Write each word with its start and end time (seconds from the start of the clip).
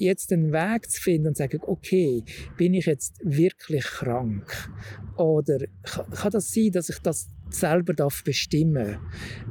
jetzt 0.00 0.32
einen 0.32 0.52
Weg 0.52 0.90
zu 0.90 1.00
finden 1.00 1.28
und 1.28 1.36
zu 1.36 1.42
sagen, 1.42 1.60
okay, 1.66 2.24
bin 2.56 2.74
ich 2.74 2.86
jetzt 2.86 3.20
wirklich 3.22 3.84
krank? 3.84 4.70
Oder 5.16 5.58
kann 5.82 6.30
das 6.30 6.52
sein, 6.52 6.72
dass 6.72 6.88
ich 6.88 6.98
das 6.98 7.28
selber 7.50 7.94
darf 7.94 8.22
bestimmen 8.24 8.98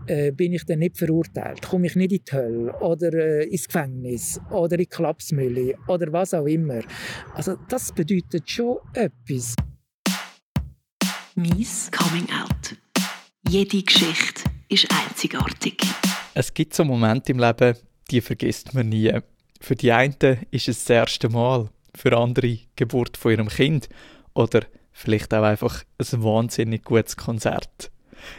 äh, 0.08 0.32
bin 0.32 0.54
ich 0.54 0.66
dann 0.66 0.80
nicht 0.80 0.98
verurteilt, 0.98 1.62
komme 1.62 1.88
ich 1.88 1.96
nicht 1.96 2.12
in 2.12 2.20
die 2.26 2.32
Hölle 2.32 2.74
oder 2.80 3.14
äh, 3.14 3.44
ins 3.48 3.68
Gefängnis 3.68 4.40
oder 4.50 4.74
in 4.74 4.80
die 4.80 4.86
Klapsmühle 4.86 5.76
oder 5.88 6.12
was 6.12 6.34
auch 6.34 6.46
immer. 6.46 6.82
Also 7.34 7.56
das 7.68 7.92
bedeutet 7.92 8.50
schon 8.50 8.78
etwas. 8.94 9.56
Mies 11.36 11.90
Coming 11.92 12.28
Out. 12.32 12.76
Jede 13.48 13.82
Geschichte 13.84 14.44
ist 14.68 14.88
einzigartig. 14.92 15.82
Es 16.34 16.54
gibt 16.54 16.74
so 16.74 16.84
Momente 16.84 17.32
im 17.32 17.40
Leben, 17.40 17.76
die 18.12 18.22
vergisst 18.22 18.74
man 18.74 18.90
nie. 18.90 19.12
Für 19.60 19.76
die 19.76 19.92
einen 19.92 20.16
ist 20.52 20.68
es 20.68 20.86
das 20.86 20.90
erste 20.90 21.30
Mal, 21.30 21.70
für 21.96 22.18
andere 22.18 22.60
Geburt 22.76 23.18
von 23.18 23.32
ihrem 23.32 23.50
Kind 23.50 23.90
oder 24.34 24.62
vielleicht 24.92 25.34
auch 25.34 25.44
einfach 25.44 25.84
ein 25.98 26.24
wahnsinnig 26.24 26.84
gutes 26.84 27.18
Konzert. 27.18 27.92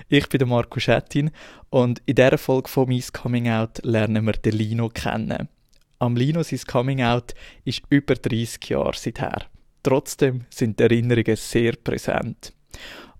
Ich 0.08 0.28
bin 0.28 0.38
der 0.38 0.48
Marco 0.48 0.78
Schettin 0.78 1.30
und 1.70 2.02
in 2.06 2.14
dieser 2.14 2.38
Folge 2.38 2.68
von 2.68 2.88
«Mies 2.88 3.12
Coming 3.12 3.48
Out» 3.48 3.80
lernen 3.82 4.24
wir 4.24 4.32
den 4.32 4.52
Lino 4.52 4.88
kennen. 4.88 5.48
Am 5.98 6.16
Lino 6.16 6.42
sein 6.42 6.60
Coming 6.66 7.02
Out 7.02 7.34
ist 7.64 7.82
über 7.90 8.14
30 8.14 8.64
Jahre 8.68 8.94
seither. 8.94 9.46
Trotzdem 9.82 10.44
sind 10.50 10.78
die 10.78 10.84
Erinnerungen 10.84 11.36
sehr 11.36 11.72
präsent. 11.72 12.52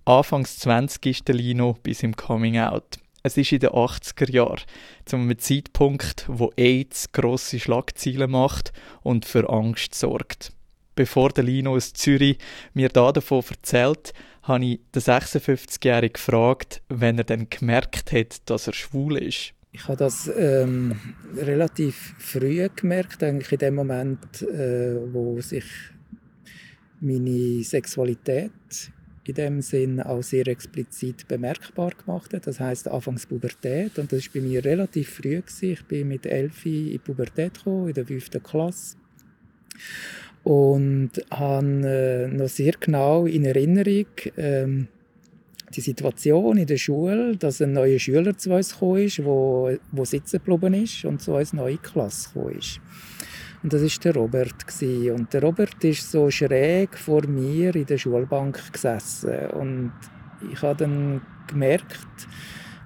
Anfangs 0.05 0.59
20 0.59 1.07
ist 1.07 1.29
der 1.29 1.35
Lino 1.35 1.77
bis 1.82 2.02
im 2.02 2.16
Coming 2.16 2.59
Out. 2.59 2.98
Es 3.23 3.37
ist 3.37 3.52
in 3.52 3.60
den 3.60 3.70
80er 3.70 4.30
Jahren, 4.30 4.62
zu 5.05 5.16
einem 5.16 5.38
Zeitpunkt, 5.38 6.24
wo 6.27 6.52
AIDS 6.56 7.12
grosse 7.12 7.59
Schlagzeilen 7.59 8.30
macht 8.30 8.73
und 9.02 9.27
für 9.27 9.51
Angst 9.51 9.95
sorgt. 9.95 10.52
Bevor 10.95 11.30
der 11.30 11.45
Lino 11.45 11.74
aus 11.74 11.93
Zürich 11.93 12.38
mir 12.73 12.88
da 12.88 13.13
davon 13.13 13.43
erzählt, 13.48 14.13
habe 14.43 14.65
ich 14.65 14.80
den 14.95 15.02
56-Jährigen 15.02 16.15
gefragt, 16.15 16.82
wenn 16.88 17.18
er 17.18 17.24
dann 17.24 17.48
gemerkt 17.51 18.13
hat, 18.13 18.48
dass 18.48 18.66
er 18.66 18.73
schwul 18.73 19.18
ist. 19.18 19.52
Ich 19.73 19.87
habe 19.87 19.96
das 19.96 20.30
ähm, 20.37 20.98
relativ 21.37 22.15
früh 22.18 22.68
gemerkt, 22.74 23.23
eigentlich 23.23 23.52
in 23.52 23.59
dem 23.59 23.74
Moment, 23.76 24.43
äh, 24.43 24.96
wo 25.13 25.41
sich 25.41 25.65
meine 27.01 27.63
Sexualität 27.63 28.51
in 29.24 29.35
dem 29.35 29.60
Sinn 29.60 30.01
auch 30.01 30.23
sehr 30.23 30.46
explizit 30.49 31.29
bemerkbar 31.29 31.93
gemacht 32.04 32.32
hat. 32.32 32.46
Das 32.46 32.59
heißt 32.59 32.88
Anfangs 32.88 33.26
Pubertät 33.26 33.99
und 33.99 34.13
das 34.13 34.26
war 34.26 34.32
bei 34.35 34.40
mir 34.40 34.65
relativ 34.65 35.15
früh. 35.15 35.40
Gewesen. 35.40 35.73
Ich 35.73 35.85
bin 35.85 36.09
mit 36.09 36.26
elf 36.26 36.65
in 36.65 36.90
die 36.90 36.99
Pubertät 36.99 37.54
gekommen, 37.54 37.88
in 37.88 37.95
der 37.95 38.07
fünften 38.07 38.43
Klasse 38.43 38.96
und 40.43 41.10
habe 41.30 41.66
äh, 41.66 42.29
noch 42.29 42.48
sehr 42.48 42.73
genau 42.80 43.26
in 43.26 43.45
Erinnerung 43.45 44.07
ähm, 44.37 44.88
die 45.74 45.80
Situation 45.80 46.57
in 46.57 46.66
der 46.66 46.79
Schule, 46.79 47.37
dass 47.37 47.60
ein 47.60 47.73
neuer 47.73 47.98
Schüler 47.98 48.37
zu 48.37 48.52
uns 48.52 48.73
gekommen 48.73 49.04
ist, 49.04 49.24
wo, 49.24 49.71
wo 49.93 50.04
sitzen 50.04 50.41
geblieben 50.45 50.74
ist 50.74 51.04
und 51.04 51.23
zu 51.23 51.35
uns 51.35 51.52
neue 51.52 51.79
Klasse 51.79 52.30
gekommen 52.32 52.59
ist. 52.59 52.80
Und 53.63 53.73
das 53.73 53.83
ist 53.83 54.05
der 54.05 54.15
Robert 54.15 54.66
gewesen. 54.66 55.13
und 55.13 55.33
der 55.33 55.43
Robert 55.43 55.83
ist 55.85 56.11
so 56.11 56.30
schräg 56.30 56.97
vor 56.97 57.27
mir 57.27 57.75
in 57.75 57.87
der 57.87 57.99
Schulbank 57.99 58.73
gesessen 58.73 59.51
und 59.51 59.93
ich 60.51 60.63
habe 60.63 60.77
dann 60.77 61.21
gemerkt, 61.47 62.29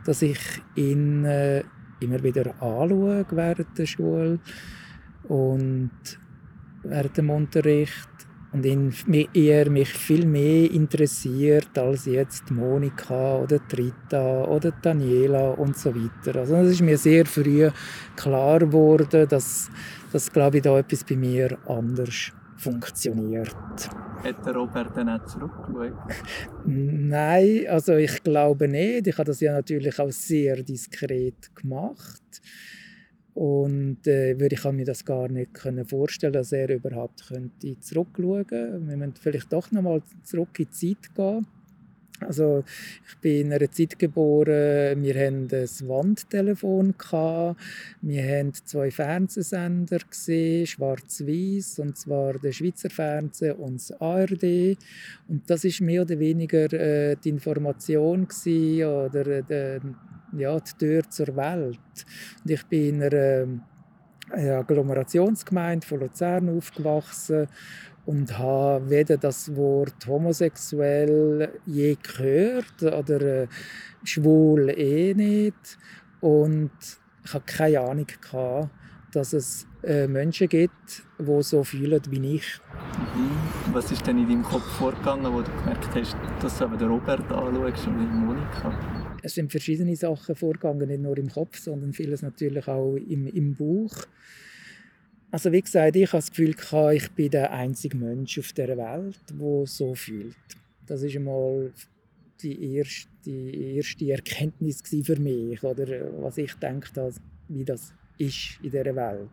dass 0.05 0.22
ich 0.22 0.41
ihn 0.75 1.25
äh, 1.25 1.62
immer 2.00 2.22
wieder 2.22 2.50
anschaue 2.61 3.25
während 3.30 3.78
der 3.78 3.86
Schule 3.86 4.39
und 5.28 5.91
während 6.83 7.17
dem 7.17 7.30
Unterricht 7.30 8.08
und 8.52 8.64
ihn, 8.64 8.95
er 9.34 9.69
mich 9.69 9.89
viel 9.89 10.27
mehr 10.27 10.70
interessiert 10.70 11.77
als 11.77 12.05
jetzt 12.06 12.52
Monika 12.52 13.39
oder 13.39 13.58
Rita 13.77 14.45
oder 14.45 14.70
Daniela 14.70 15.51
und 15.51 15.77
so 15.77 15.92
weiter. 15.92 16.39
Also 16.39 16.55
es 16.57 16.73
ist 16.73 16.83
mir 16.83 16.96
sehr 16.96 17.27
früh 17.27 17.68
klar 18.14 18.61
geworden, 18.61 19.27
dass, 19.29 19.70
dass 20.14 20.30
glaube 20.30 20.58
ich, 20.58 20.63
da 20.63 20.79
etwas 20.79 21.02
bei 21.02 21.17
mir 21.17 21.58
anders 21.67 22.30
funktioniert. 22.57 23.52
Hat 24.23 24.47
der 24.47 24.55
Robert 24.55 24.97
dann 24.97 25.08
auch 25.08 25.25
zurückgeschaut? 25.27 25.92
Nein, 26.64 27.67
also 27.69 27.97
ich 27.97 28.23
glaube 28.23 28.69
nicht. 28.69 29.08
Ich 29.08 29.19
habe 29.19 29.27
das 29.27 29.41
ja 29.41 29.52
natürlich 29.52 29.98
auch 29.98 30.13
sehr 30.13 30.63
diskret 30.63 31.52
gemacht. 31.57 32.23
Und 33.35 34.07
äh, 34.07 34.39
würde 34.39 34.55
ich 34.55 34.64
mir 34.64 34.85
das 34.85 35.05
gar 35.05 35.29
nicht 35.29 35.52
können 35.52 35.85
vorstellen, 35.85 36.33
dass 36.33 36.52
er 36.52 36.70
überhaupt 36.70 37.27
könnte 37.27 37.81
zurückschauen 37.81 38.46
könnte. 38.46 38.86
Wir 38.86 38.96
müssen 38.96 39.17
vielleicht 39.20 39.52
doch 39.52 39.73
noch 39.73 39.83
mal 39.83 40.01
zurück 40.23 40.61
in 40.61 40.67
die 40.67 40.70
Zeit 40.70 41.13
gehen. 41.17 41.45
Also 42.24 42.64
ich 43.08 43.17
bin 43.18 43.46
in 43.46 43.52
einer 43.52 43.70
Zeit 43.70 43.98
geboren, 43.98 45.02
wir 45.02 45.14
hatten 45.14 45.48
ein 45.52 45.89
Wandtelefon, 45.89 46.95
wir 48.02 48.23
haben 48.23 48.55
zwei 48.55 48.90
Fernsehsender 48.90 49.98
gesehen, 50.08 50.67
schwarz-weiß, 50.67 51.79
und 51.80 51.96
zwar 51.96 52.34
der 52.39 52.52
Schweizer 52.52 52.90
Fernsehen 52.90 53.57
und 53.57 53.74
das 53.77 53.92
ARD. 54.01 54.77
Und 55.29 55.48
das 55.48 55.64
ist 55.64 55.80
mehr 55.80 56.02
oder 56.02 56.18
weniger 56.18 56.73
äh, 56.73 57.17
die 57.23 57.30
Information 57.30 58.27
gewesen, 58.29 58.84
oder 58.84 59.27
äh, 59.51 59.80
ja, 60.36 60.58
die 60.58 60.79
Tür 60.79 61.08
zur 61.08 61.36
Welt. 61.36 61.79
Und 62.45 62.51
ich 62.51 62.64
bin 62.67 63.01
in 63.01 63.02
einer 63.02 63.46
äh, 64.33 64.51
Agglomerationsgemeinde 64.51 65.86
von 65.86 66.01
Luzern 66.01 66.48
aufgewachsen 66.48 67.48
und 68.06 68.38
habe 68.38 68.90
weder 68.90 69.16
das 69.16 69.54
Wort 69.56 70.06
homosexuell 70.06 71.52
je 71.66 71.96
gehört 72.02 72.82
oder 72.82 73.20
äh, 73.20 73.46
schwul 74.04 74.70
eh 74.70 75.14
nicht 75.14 75.78
und 76.20 76.70
ich 77.24 77.32
habe 77.32 77.44
keine 77.46 77.80
Ahnung 77.80 78.06
gehabt, 78.06 78.70
dass 79.12 79.32
es 79.32 79.66
äh, 79.82 80.06
Menschen 80.06 80.48
gibt, 80.48 81.02
die 81.18 81.42
so 81.42 81.64
fühlen 81.64 82.00
wie 82.10 82.36
ich. 82.36 82.60
Mhm. 83.14 83.74
Was 83.74 83.90
ist 83.92 84.06
denn 84.06 84.18
in 84.18 84.28
deinem 84.28 84.42
Kopf 84.42 84.64
vorgegangen, 84.78 85.32
wo 85.32 85.42
du 85.42 85.50
gemerkt 85.58 85.94
hast, 85.94 86.16
dass 86.40 86.58
du 86.58 86.68
den 86.68 86.88
Robert 86.88 87.30
anschaust 87.30 87.86
und 87.86 87.98
nicht 87.98 88.12
Monika? 88.12 88.72
Es 89.22 89.34
sind 89.34 89.50
verschiedene 89.50 89.96
Sachen 89.96 90.34
vorgegangen, 90.36 90.88
nicht 90.88 91.00
nur 91.00 91.16
im 91.16 91.28
Kopf, 91.28 91.58
sondern 91.58 91.92
vieles 91.92 92.22
natürlich 92.22 92.68
auch 92.68 92.96
im, 92.96 93.26
im 93.26 93.54
Bauch. 93.54 93.94
Also 95.34 95.50
wie 95.50 95.62
gesagt, 95.62 95.96
ich 95.96 96.06
habe 96.12 96.18
das 96.18 96.30
Gefühl, 96.30 96.55
ich 96.95 97.11
bin 97.11 97.28
der 97.28 97.50
einzige 97.50 97.96
Mensch 97.96 98.39
auf 98.39 98.52
der 98.52 98.68
Welt, 98.78 99.18
der 99.28 99.67
so 99.67 99.92
fühlt. 99.92 100.36
Das 100.86 101.02
ist 101.02 101.17
einmal 101.17 101.72
die 102.40 102.77
erste, 102.77 103.08
die 103.27 103.74
erste 103.74 104.12
Erkenntnis 104.12 104.80
für 105.02 105.17
mich, 105.17 105.61
oder 105.64 106.22
was 106.22 106.39
ich 106.39 106.55
denke, 106.55 107.12
wie 107.48 107.64
das 107.64 107.92
ist 108.17 108.61
in 108.62 108.70
dieser 108.70 108.95
Welt. 108.95 109.28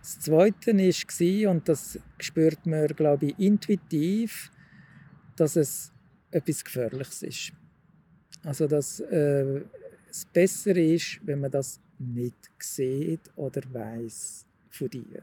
Das 0.00 0.20
Zweite 0.20 0.78
war, 0.78 1.50
und 1.50 1.68
das 1.68 1.98
spürt 2.20 2.66
man, 2.66 2.86
glaube 2.86 3.26
ich, 3.26 3.38
intuitiv, 3.40 4.52
dass 5.34 5.56
es 5.56 5.92
etwas 6.30 6.64
Gefährliches 6.64 7.22
ist. 7.24 7.52
Also, 8.44 8.68
dass 8.68 9.00
äh, 9.00 9.62
es 10.08 10.24
besser 10.24 10.76
ist, 10.76 11.18
wenn 11.24 11.40
man 11.40 11.50
das 11.50 11.80
nicht 11.98 12.50
sieht 12.58 13.30
oder 13.36 13.62
weiß 13.72 14.46
von 14.70 14.90
dir. 14.90 15.22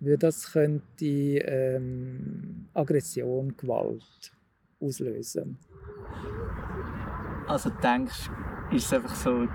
Weil 0.00 0.18
das 0.18 0.52
könnte 0.52 1.04
ähm, 1.04 2.66
Aggression, 2.74 3.56
Gewalt 3.56 4.32
auslösen. 4.80 5.58
Also 7.46 7.70
denkst 7.70 8.30
du, 8.70 8.76
ist 8.76 8.86
es 8.86 8.92
einfach 8.92 9.14
so 9.14 9.46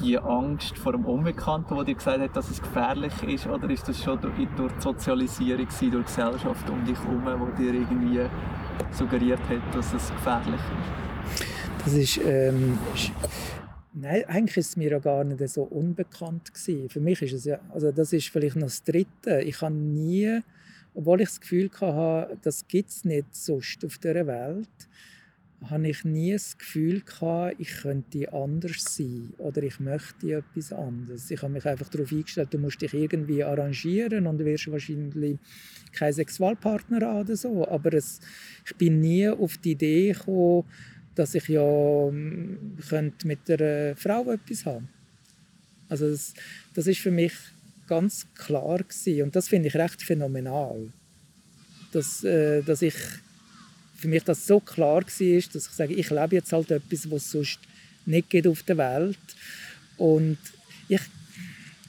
die 0.00 0.18
Angst 0.18 0.78
vor 0.78 0.92
dem 0.92 1.04
Unbekannten, 1.04 1.76
die 1.78 1.84
dir 1.84 1.94
gesagt 1.94 2.20
hat, 2.20 2.36
dass 2.36 2.50
es 2.50 2.60
gefährlich 2.60 3.12
ist, 3.22 3.46
oder 3.46 3.68
ist 3.70 3.88
das 3.88 4.02
schon 4.02 4.20
durch, 4.20 4.34
die 4.36 4.48
Sozialisierung, 4.80 5.66
durch 5.66 5.78
die 5.78 5.90
Gesellschaft 5.90 6.68
um 6.70 6.84
dich 6.84 6.98
herum, 6.98 7.54
die 7.56 7.62
dir 7.62 7.74
irgendwie 7.74 8.20
suggeriert 8.90 9.40
hat, 9.48 9.74
dass 9.74 9.92
es 9.92 10.10
gefährlich 10.10 10.54
ist? 10.54 11.61
Das 11.84 11.94
ist, 11.94 12.20
ähm, 12.24 12.78
nein, 13.92 14.24
eigentlich 14.26 14.56
ist 14.56 14.68
es 14.70 14.76
mir 14.76 14.92
ja 14.92 14.98
gar 15.00 15.24
nicht 15.24 15.48
so 15.48 15.64
unbekannt 15.64 16.54
gewesen. 16.54 16.88
Für 16.88 17.00
mich 17.00 17.20
ist 17.22 17.32
es 17.32 17.44
ja, 17.44 17.58
also 17.70 17.90
das 17.90 18.12
ist 18.12 18.28
vielleicht 18.28 18.54
noch 18.54 18.68
das 18.68 18.84
Dritte. 18.84 19.40
Ich 19.40 19.60
habe 19.60 19.74
nie, 19.74 20.40
obwohl 20.94 21.22
ich 21.22 21.28
das 21.28 21.40
Gefühl 21.40 21.70
hatte, 21.80 22.38
das 22.42 22.68
gibt 22.68 22.90
es 22.90 23.04
nicht 23.04 23.34
sonst 23.34 23.84
auf 23.84 23.98
dieser 23.98 24.26
Welt, 24.28 24.68
habe 25.70 25.88
ich 25.88 26.04
nie 26.04 26.32
das 26.32 26.56
Gefühl 26.56 27.00
gehabt, 27.00 27.56
ich 27.58 27.70
könnte 27.82 28.32
anders 28.32 28.96
sein 28.96 29.32
oder 29.38 29.62
ich 29.62 29.80
möchte 29.80 30.36
etwas 30.36 30.72
anderes. 30.72 31.30
Ich 31.30 31.42
habe 31.42 31.52
mich 31.52 31.66
einfach 31.66 31.88
darauf 31.88 32.12
eingestellt, 32.12 32.54
du 32.54 32.58
musst 32.58 32.80
dich 32.80 32.94
irgendwie 32.94 33.42
arrangieren 33.42 34.26
und 34.26 34.38
du 34.38 34.44
wirst 34.44 34.70
wahrscheinlich 34.70 35.38
keinen 35.92 36.12
Sexualpartner 36.12 37.20
oder 37.20 37.36
so. 37.36 37.66
Aber 37.66 37.92
es, 37.92 38.20
ich 38.64 38.76
bin 38.76 39.00
nie 39.00 39.28
auf 39.28 39.58
die 39.58 39.72
Idee 39.72 40.12
gekommen, 40.12 40.64
dass 41.14 41.34
ich 41.34 41.48
ja 41.48 42.08
hm, 42.08 42.78
könnte 42.88 43.26
mit 43.26 43.50
einer 43.50 43.96
Frau 43.96 44.30
etwas 44.30 44.66
haben 44.66 44.88
Also 45.88 46.10
das, 46.10 46.34
das 46.74 46.86
ist 46.86 47.00
für 47.00 47.10
mich 47.10 47.32
ganz 47.86 48.26
klar 48.34 48.78
gewesen. 48.78 49.22
und 49.22 49.36
das 49.36 49.48
finde 49.48 49.68
ich 49.68 49.74
recht 49.74 50.02
phänomenal, 50.02 50.92
dass, 51.92 52.24
äh, 52.24 52.62
dass 52.62 52.82
ich 52.82 52.94
für 53.96 54.08
mich 54.08 54.24
das 54.24 54.46
so 54.46 54.60
klar 54.60 55.02
war, 55.02 55.02
dass 55.02 55.20
ich 55.20 55.46
sage, 55.46 55.94
ich 55.94 56.10
lebe 56.10 56.36
jetzt 56.36 56.52
halt 56.52 56.70
etwas, 56.70 57.10
was 57.10 57.24
es 57.24 57.30
sonst 57.30 57.58
nicht 58.06 58.30
geht 58.30 58.46
auf 58.46 58.62
der 58.62 58.78
Welt 58.78 59.18
und 59.96 60.38
ich 60.88 61.00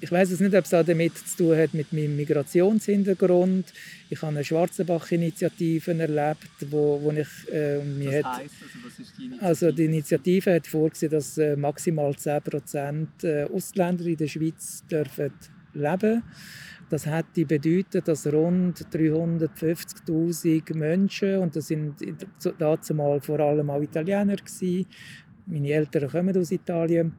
ich 0.03 0.11
weiß 0.11 0.31
es 0.31 0.41
nicht, 0.41 0.53
ob 0.53 0.65
es 0.65 0.69
damit 0.69 1.17
zu 1.17 1.37
tun 1.37 1.57
hat 1.57 1.73
mit 1.73 1.93
meinem 1.93 2.17
Migrationshintergrund. 2.17 3.71
Ich 4.09 4.21
habe 4.21 4.33
eine 4.33 4.43
Schwarzenbach-Initiative 4.43 5.97
erlebt, 5.97 6.49
wo, 6.69 7.01
wo 7.01 7.11
ich 7.11 7.29
äh, 7.53 7.81
mir 7.81 8.21
hat, 8.21 8.41
also, 8.41 8.65
was 8.83 8.99
ist 8.99 9.17
die 9.17 9.25
Initiative? 9.27 9.45
Also 9.45 9.71
die 9.71 9.85
Initiative 9.85 10.55
hat 10.55 10.67
vorgesehen, 10.67 11.11
dass 11.13 11.37
äh, 11.37 11.55
maximal 11.55 12.13
10 12.13 12.41
Prozent 12.41 13.23
äh, 13.23 13.45
Ausländer 13.45 14.05
in 14.05 14.17
der 14.17 14.27
Schweiz 14.27 14.83
dürfen 14.91 15.31
leben. 15.73 16.21
Das 16.89 17.05
hätte 17.05 17.45
bedeutet, 17.45 18.05
dass 18.05 18.27
rund 18.27 18.79
350.000 18.79 20.75
Menschen 20.75 21.37
und 21.37 21.55
das 21.55 21.67
sind 21.67 21.95
dazu 22.59 22.93
mal 22.93 23.21
vor 23.21 23.39
allem 23.39 23.69
auch 23.69 23.81
Italiener 23.81 24.35
gewesen. 24.35 24.85
Meine 25.45 25.69
Eltern 25.69 26.09
kommen 26.09 26.37
aus 26.37 26.51
Italien 26.51 27.13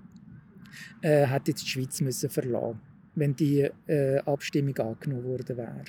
äh, 1.03 1.27
jetzt 1.47 1.65
die 1.65 1.69
Schweiz 1.69 2.01
müssen 2.01 2.31
verlassen 2.31 2.81
wenn 3.15 3.35
die 3.37 3.69
äh, 3.87 4.19
Abstimmung 4.19 4.77
angenommen 4.79 5.25
worden 5.25 5.57
wäre. 5.57 5.85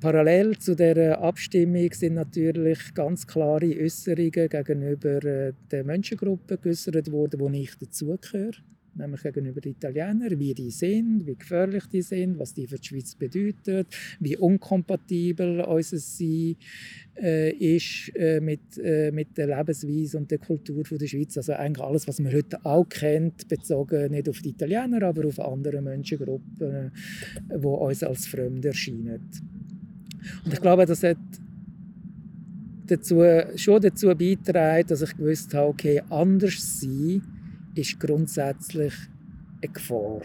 Parallel 0.00 0.58
zu 0.58 0.74
der 0.74 1.20
Abstimmung 1.20 1.92
sind 1.92 2.14
natürlich 2.14 2.92
ganz 2.94 3.26
klare 3.26 3.76
Äußerungen 3.80 4.48
gegenüber 4.48 5.24
äh, 5.24 5.52
der 5.70 5.84
Menschengruppe 5.84 6.58
geäußert 6.58 7.10
worden, 7.10 7.40
wo 7.40 7.48
ich 7.50 7.76
dazugehöre 7.78 8.56
nämlich 8.94 9.22
gegenüber 9.22 9.60
den 9.60 9.72
Italienern, 9.72 10.38
wie 10.38 10.54
die 10.54 10.70
sind, 10.70 11.26
wie 11.26 11.36
gefährlich 11.36 11.84
die 11.86 12.02
sind, 12.02 12.38
was 12.38 12.54
die 12.54 12.66
für 12.66 12.78
die 12.78 12.86
Schweiz 12.86 13.14
bedeutet, 13.14 13.88
wie 14.20 14.36
unkompatibel 14.36 15.60
unser 15.60 15.98
Sein 15.98 16.56
äh, 17.16 17.50
ist 17.52 18.14
äh, 18.14 18.40
mit, 18.40 18.78
äh, 18.78 19.10
mit 19.12 19.36
der 19.36 19.48
Lebensweise 19.48 20.18
und 20.18 20.30
der 20.30 20.38
Kultur 20.38 20.84
von 20.84 20.98
der 20.98 21.06
Schweiz. 21.06 21.36
Also 21.36 21.52
eigentlich 21.54 21.84
alles, 21.84 22.08
was 22.08 22.20
man 22.20 22.32
heute 22.32 22.64
auch 22.64 22.88
kennt, 22.88 23.48
bezogen 23.48 24.12
nicht 24.12 24.28
auf 24.28 24.40
die 24.40 24.50
Italiener, 24.50 25.02
aber 25.02 25.26
auf 25.26 25.40
andere 25.40 25.80
Menschengruppen, 25.80 26.92
die 27.48 27.54
äh, 27.54 27.66
uns 27.66 28.02
als 28.02 28.26
fremd 28.26 28.64
erscheinen. 28.64 29.20
Und 30.44 30.52
ich 30.52 30.60
glaube, 30.60 30.86
das 30.86 31.02
hat 31.02 31.18
dazu, 32.86 33.22
schon 33.56 33.80
dazu 33.80 34.08
beigetragen, 34.08 34.86
dass 34.86 35.02
ich 35.02 35.16
gewusst 35.16 35.54
habe, 35.54 35.68
okay, 35.68 36.02
anders 36.10 36.80
sein 36.80 37.22
ist 37.74 37.98
grundsätzlich 37.98 38.94
eine 39.62 39.72
Gefahr. 39.72 40.20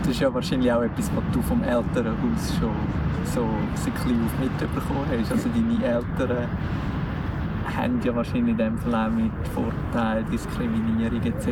Das 0.00 0.08
ist 0.08 0.20
ja 0.20 0.32
wahrscheinlich 0.32 0.70
auch 0.70 0.82
etwas, 0.82 1.10
was 1.14 1.24
du 1.32 1.42
vom 1.42 1.62
Elternhaus 1.62 2.54
schon 2.58 2.74
so 3.34 3.42
ein 3.42 3.74
bisschen 3.74 4.24
auf 4.24 4.38
mitbekommen 4.38 5.06
hast. 5.10 5.32
Also 5.32 5.48
deine 5.48 5.84
Eltern 5.84 6.48
haben 7.64 8.00
ja 8.02 8.14
wahrscheinlich 8.14 8.52
in 8.52 8.58
dem 8.58 8.78
Fall 8.78 8.94
auch 8.94 9.12
mit 9.12 9.48
Vorteilen, 9.48 10.30
Diskriminierung 10.30 11.22
etc. 11.22 11.46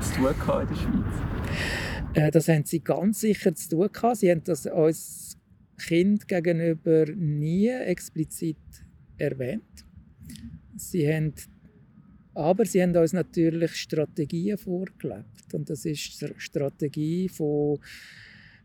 zu 0.00 0.14
tun 0.14 0.26
in 0.28 0.68
der 0.68 0.74
Schweiz. 0.74 1.14
Äh, 2.14 2.30
das 2.30 2.48
haben 2.48 2.64
sie 2.64 2.80
ganz 2.80 3.20
sicher 3.20 3.54
zu 3.54 3.68
tun 3.68 3.88
gehabt. 3.92 4.16
Sie 4.16 4.30
haben 4.30 4.42
das 4.44 4.66
als 4.66 5.38
Kind 5.78 6.26
gegenüber 6.26 7.04
nie 7.14 7.68
explizit 7.68 8.56
erwähnt. 9.16 9.86
Sie 10.76 11.06
haben 11.12 11.34
aber 12.38 12.64
sie 12.64 12.80
haben 12.80 12.96
uns 12.96 13.12
natürlich 13.12 13.74
Strategien 13.74 14.56
vorgelebt. 14.56 15.52
Und 15.52 15.68
das 15.68 15.84
ist 15.84 16.22
die 16.22 16.32
Strategie 16.36 17.28
von 17.28 17.80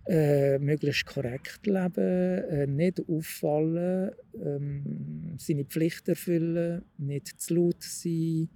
äh, 0.06 0.60
möglichst 0.60 1.08
korrekt 1.08 1.66
leben, 1.66 1.98
äh, 1.98 2.68
nicht 2.68 3.02
auffallen, 3.10 4.12
ähm, 4.36 5.36
seine 5.40 5.66
Pflicht 5.66 6.08
erfüllen, 6.08 6.84
nicht 7.00 7.42
zu 7.42 7.56
laut 7.56 7.82
sein, 7.82 8.50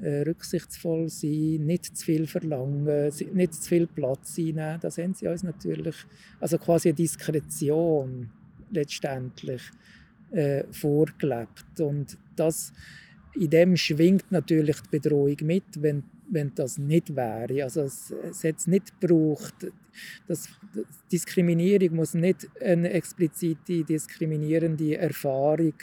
äh, 0.00 0.22
rücksichtsvoll 0.22 1.10
sein, 1.10 1.66
nicht 1.66 1.94
zu 1.94 2.06
viel 2.06 2.26
verlangen, 2.26 3.10
nicht 3.34 3.54
zu 3.54 3.68
viel 3.68 3.86
Platz 3.86 4.38
einnehmen. 4.38 4.80
Das 4.80 4.96
haben 4.96 5.12
sie 5.12 5.26
uns 5.26 5.42
natürlich, 5.42 5.96
also 6.40 6.56
quasi 6.56 6.88
eine 6.88 6.96
Diskretion 6.96 8.30
letztendlich 8.70 9.62
äh, 10.30 10.64
vorgelebt. 10.70 11.78
Und 11.78 12.16
das 12.36 12.72
in 13.34 13.50
dem 13.50 13.76
schwingt 13.76 14.30
natürlich 14.30 14.76
die 14.82 14.98
Bedrohung 14.98 15.36
mit, 15.42 15.64
wenn, 15.76 16.04
wenn 16.30 16.54
das 16.54 16.78
nicht 16.78 17.14
wäre. 17.16 17.64
Also 17.64 17.82
es, 17.82 18.10
es 18.10 18.44
hat 18.44 18.58
es 18.58 18.66
nicht 18.66 19.00
gebraucht. 19.00 19.54
Das, 20.26 20.48
das, 20.74 20.84
Diskriminierung 21.10 21.96
muss 21.96 22.14
nicht 22.14 22.48
eine 22.60 22.90
explizite 22.90 23.84
diskriminierende 23.84 24.96
Erfahrung 24.96 25.74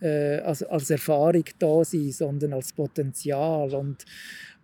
äh, 0.00 0.38
als, 0.38 0.62
als 0.62 0.90
Erfahrung 0.90 1.44
da 1.58 1.84
sein, 1.84 2.12
sondern 2.12 2.52
als 2.52 2.72
Potenzial 2.72 3.74
und, 3.74 4.04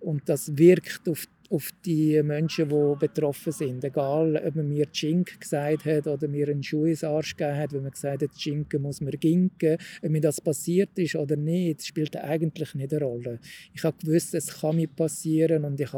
und 0.04 0.28
das 0.28 0.56
wirkt 0.56 1.08
auf 1.08 1.26
auf 1.50 1.70
die 1.84 2.20
Menschen, 2.22 2.68
die 2.68 2.94
betroffen 2.98 3.52
sind. 3.52 3.84
Egal, 3.84 4.42
ob 4.44 4.56
man 4.56 4.68
mir 4.68 4.90
Chink 4.90 5.40
gesagt 5.40 5.84
hat 5.84 6.06
oder 6.06 6.26
mir 6.26 6.48
einen 6.48 6.62
Schuh 6.62 6.86
ins 6.86 7.04
Arsch 7.04 7.36
gegeben 7.36 7.58
hat, 7.58 7.72
wenn 7.72 7.82
man 7.82 7.92
gesagt 7.92 8.22
hat, 8.22 8.30
Chinken 8.32 8.82
muss 8.82 9.00
man 9.00 9.12
ginken. 9.12 9.76
Ob 10.02 10.10
mir 10.10 10.20
das 10.20 10.40
passiert 10.40 10.98
ist 10.98 11.16
oder 11.16 11.36
nicht, 11.36 11.86
spielt 11.86 12.16
eigentlich 12.16 12.74
nicht 12.74 12.92
eine 12.92 13.04
Rolle. 13.04 13.40
Ich 13.72 13.84
habe 13.84 13.96
gewusst, 14.04 14.34
es 14.34 14.60
kann 14.60 14.76
mir 14.76 14.88
passieren 14.88 15.64
und 15.64 15.80
ich 15.80 15.92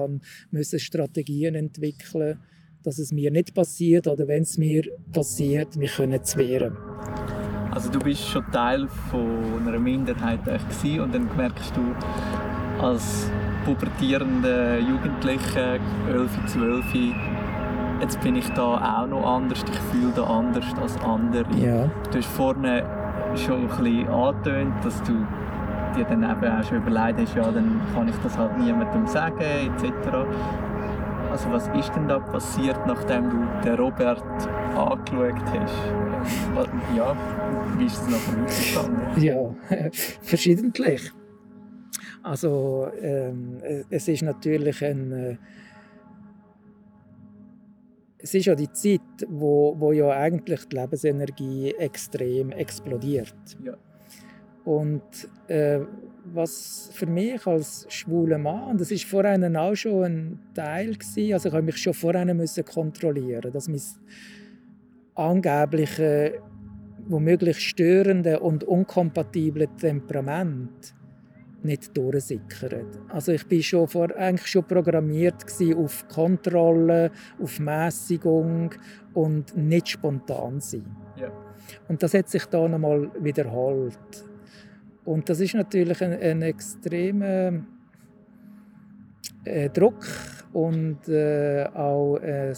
musste 0.51 0.79
Strategien 0.79 1.55
entwickeln, 1.55 2.39
dass 2.83 2.99
es 2.99 3.13
mir 3.13 3.31
nicht 3.31 3.55
passiert 3.55 4.07
oder 4.07 4.29
wenn 4.29 4.43
es 4.43 4.59
mir 4.59 4.85
passiert, 5.13 5.79
wir 5.79 5.89
können 5.89 6.21
es 6.23 6.37
wehren. 6.37 6.77
Also 7.71 7.91
du 7.91 7.99
bist 7.99 8.23
schon 8.23 8.45
Teil 8.53 8.89
von 9.11 9.67
einer 9.67 9.79
Minderheit 9.79 10.41
und 10.47 11.15
dann 11.15 11.37
merkst 11.37 11.73
du 11.77 12.83
als 12.83 13.31
pubertierende 13.67 14.79
Jugendliche, 14.79 15.81
11, 16.09 16.31
12, 16.47 16.85
jetzt 18.01 18.21
bin 18.21 18.37
ich 18.37 18.49
da 18.51 19.03
auch 19.03 19.07
noch 19.09 19.27
anders, 19.27 19.65
ich 19.69 19.79
fühle 19.91 20.13
da 20.15 20.23
anders 20.23 20.65
als 20.81 20.97
andere. 21.03 21.45
Ja. 21.57 21.91
Du 22.13 22.19
hast 22.19 22.29
vorne 22.29 22.85
schon 23.35 23.63
ein 23.63 23.67
bisschen 23.69 24.09
angetönt, 24.09 24.73
dass 24.85 25.03
du 25.03 25.27
dir 25.97 26.05
dann 26.05 26.23
eben 26.23 26.53
auch 26.53 26.65
schon 26.65 26.77
überlegt 26.79 27.21
hast, 27.21 27.35
ja, 27.35 27.51
dann 27.51 27.81
kann 27.93 28.09
ich 28.09 28.15
das 28.23 28.39
halt 28.39 28.57
niemandem 28.57 29.05
sagen, 29.07 29.41
etc. 29.41 30.09
Also 31.33 31.51
was 31.51 31.69
ist 31.77 31.95
denn 31.97 32.07
da 32.07 32.21
passiert, 32.21 32.79
nachdem 32.87 33.31
du 33.31 33.69
den 33.69 33.75
Robert 33.75 34.23
angeschaut 34.77 35.35
hast? 35.59 35.75
Ja, 36.97 37.17
wie 37.77 37.87
ist 37.87 38.01
es 38.01 38.09
nachher 38.09 38.85
weitergegangen? 38.87 39.23
Ja, 39.23 39.89
verschiedentlich. 40.23 41.13
Also 42.27 42.89
ähm, 43.01 43.59
es 43.89 44.09
ist 44.09 44.23
natürlich 44.23 44.85
ein 44.85 45.13
äh, 45.13 45.37
es 48.19 48.35
ist 48.35 48.47
ja 48.47 48.57
die 48.57 48.73
Zeit, 48.73 49.01
wo, 49.29 49.77
wo 49.79 49.93
ja 49.93 50.11
eigentlich 50.11 50.65
die 50.65 50.77
Lebensenergie 50.77 51.75
extrem 51.79 52.51
explodiert. 52.51 53.57
Ja. 53.65 53.75
Und 54.65 55.03
äh, 55.47 55.79
was 56.25 56.91
für 56.93 57.07
mich 57.07 57.47
als 57.47 57.87
schwuler 57.89 58.39
Mann, 58.39 58.71
und 58.71 58.81
das 58.81 58.91
ist 58.91 59.05
vorher 59.05 59.39
auch 59.63 59.77
schon 59.77 60.03
ein 60.03 60.39
Teil 60.53 60.97
gewesen, 60.97 61.35
also 61.35 61.49
ich 61.49 61.55
habe 61.55 61.63
mich 61.63 61.77
schon 61.77 61.95
vorher 61.95 62.35
müssen 62.35 62.65
kontrollieren, 62.65 63.53
dass 63.53 63.69
mein 63.69 63.81
angebliche, 65.15 66.43
womöglich 67.07 67.61
störende 67.61 68.41
und 68.41 68.65
unkompatible 68.65 69.69
Temperament 69.77 70.97
nicht 71.63 71.97
durchsickert. 71.97 72.87
Also 73.09 73.33
ich 73.33 73.47
bin 73.47 73.63
schon 73.63 73.89
vor, 73.89 74.15
eigentlich 74.17 74.47
schon 74.47 74.65
programmiert 74.65 75.45
auf 75.77 76.09
Kontrolle, 76.09 77.11
auf 77.43 77.59
Mäßigung 77.59 78.75
und 79.15 79.57
nicht 79.57 79.89
spontan 79.89 80.61
sein. 80.61 80.85
Ja. 81.17 81.31
Und 81.89 82.03
das 82.03 82.15
hat 82.15 82.29
sich 82.29 82.45
da 82.47 82.69
nochmal 82.69 83.11
wiederholt. 83.19 83.99
Und 85.05 85.29
das 85.29 85.41
ist 85.41 85.55
natürlich 85.55 86.03
ein, 86.03 86.13
ein 86.13 86.43
extremer 86.43 87.65
äh, 89.45 89.71
Druck 89.71 90.05
und 90.53 91.09
äh, 91.09 91.65
auch 91.75 92.17
ein, 92.17 92.55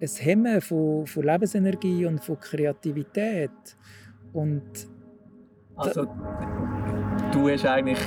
ein 0.00 0.08
Hemmen 0.18 0.60
von, 0.60 1.06
von 1.06 1.22
Lebensenergie 1.22 2.06
und 2.06 2.24
von 2.24 2.40
Kreativität. 2.40 3.50
Und 4.32 4.88
also 5.76 6.06
du 7.36 7.50
hast 7.50 7.66
eigentlich 7.66 7.98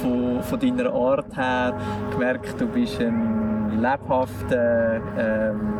von, 0.00 0.42
von 0.42 0.58
deiner 0.58 0.92
Art 0.92 1.36
her 1.36 1.76
gemerkt, 2.10 2.58
du 2.58 2.66
bist 2.66 3.00
ein 3.00 3.78
lebhafter, 3.80 5.00
ähm, 5.18 5.78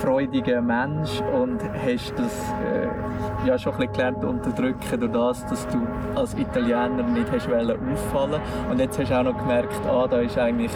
freudiger 0.00 0.60
Mensch 0.60 1.20
und 1.34 1.60
hast 1.84 2.12
das 2.16 2.54
äh, 2.64 3.46
ja 3.46 3.58
schon 3.58 3.72
ein 3.72 3.78
bisschen 3.78 3.92
gelernt 3.92 4.24
unterdrücken 4.24 5.00
durch 5.00 5.12
das, 5.12 5.46
dass 5.46 5.66
du 5.68 5.78
als 6.14 6.34
Italiener 6.34 7.02
nicht 7.02 7.30
hast 7.30 7.48
auffallen 7.48 8.40
und 8.70 8.80
jetzt 8.80 8.98
hast 8.98 9.10
du 9.10 9.18
auch 9.18 9.24
noch 9.24 9.38
gemerkt, 9.38 9.80
ah, 9.86 10.06
da 10.08 10.20
ist 10.20 10.38
eigentlich 10.38 10.72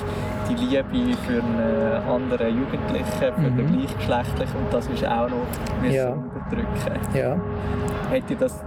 die 0.49 0.55
Liebe 0.55 1.17
für 1.26 1.43
einen 1.43 2.02
anderen 2.09 2.59
Jugendlichen, 2.59 3.05
für 3.19 3.50
mhm. 3.50 3.57
den 3.57 3.73
gleichgeschlechtlichen 3.73 4.57
und 4.57 4.73
das 4.73 4.87
ist 4.88 5.07
auch 5.07 5.29
noch 5.29 5.91
ja. 5.91 6.11
unterdrücken. 6.11 7.00
Ja. 7.14 7.37
Hätte 8.11 8.37
das 8.37 8.62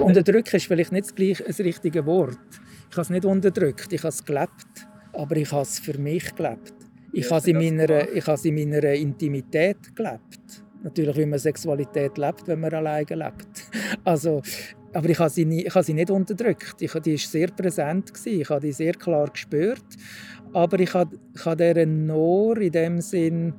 Unterdrücken 0.00 0.56
ist 0.56 0.66
vielleicht 0.66 0.92
nicht 0.92 1.06
das, 1.06 1.14
gleiche, 1.14 1.44
das 1.44 1.58
richtige 1.60 2.06
Wort. 2.06 2.38
Ich 2.90 2.96
habe 2.96 3.02
es 3.02 3.10
nicht 3.10 3.24
unterdrückt, 3.24 3.92
ich 3.92 4.00
habe 4.00 4.08
es 4.08 4.24
gelebt, 4.24 4.88
aber 5.12 5.36
ich 5.36 5.50
habe 5.50 5.62
es 5.62 5.78
für 5.78 5.98
mich 5.98 6.34
gelebt. 6.34 6.74
Ich 7.12 7.30
habe, 7.30 7.50
in 7.50 7.56
meiner, 7.56 8.08
ich 8.10 8.26
habe 8.26 8.34
es 8.34 8.44
in 8.44 8.54
meiner 8.54 8.92
Intimität 8.92 9.94
gelebt. 9.96 10.64
Natürlich, 10.82 11.16
wie 11.16 11.26
man 11.26 11.38
Sexualität 11.38 12.18
lebt, 12.18 12.46
wenn 12.46 12.60
man 12.60 12.72
alleine 12.74 13.14
lebt. 13.14 13.46
Also, 14.04 14.42
aber 14.92 15.08
ich 15.08 15.18
habe 15.18 15.30
sie, 15.30 15.44
nie, 15.44 15.66
ich 15.66 15.74
habe 15.74 15.84
sie 15.84 15.94
nicht 15.94 16.10
unterdrückt. 16.10 16.76
Ich, 16.80 16.92
die 16.92 17.12
war 17.12 17.18
sehr 17.18 17.48
präsent. 17.48 18.14
Gewesen. 18.14 18.40
Ich 18.40 18.50
habe 18.50 18.60
die 18.60 18.72
sehr 18.72 18.92
klar 18.92 19.28
gespürt. 19.30 19.84
Aber 20.52 20.78
ich 20.78 20.94
habe, 20.94 21.18
ich 21.34 21.44
habe 21.44 21.56
dieser 21.56 21.86
nur 21.86 22.58
in 22.58 22.72
dem 22.72 23.00
Sinn 23.00 23.54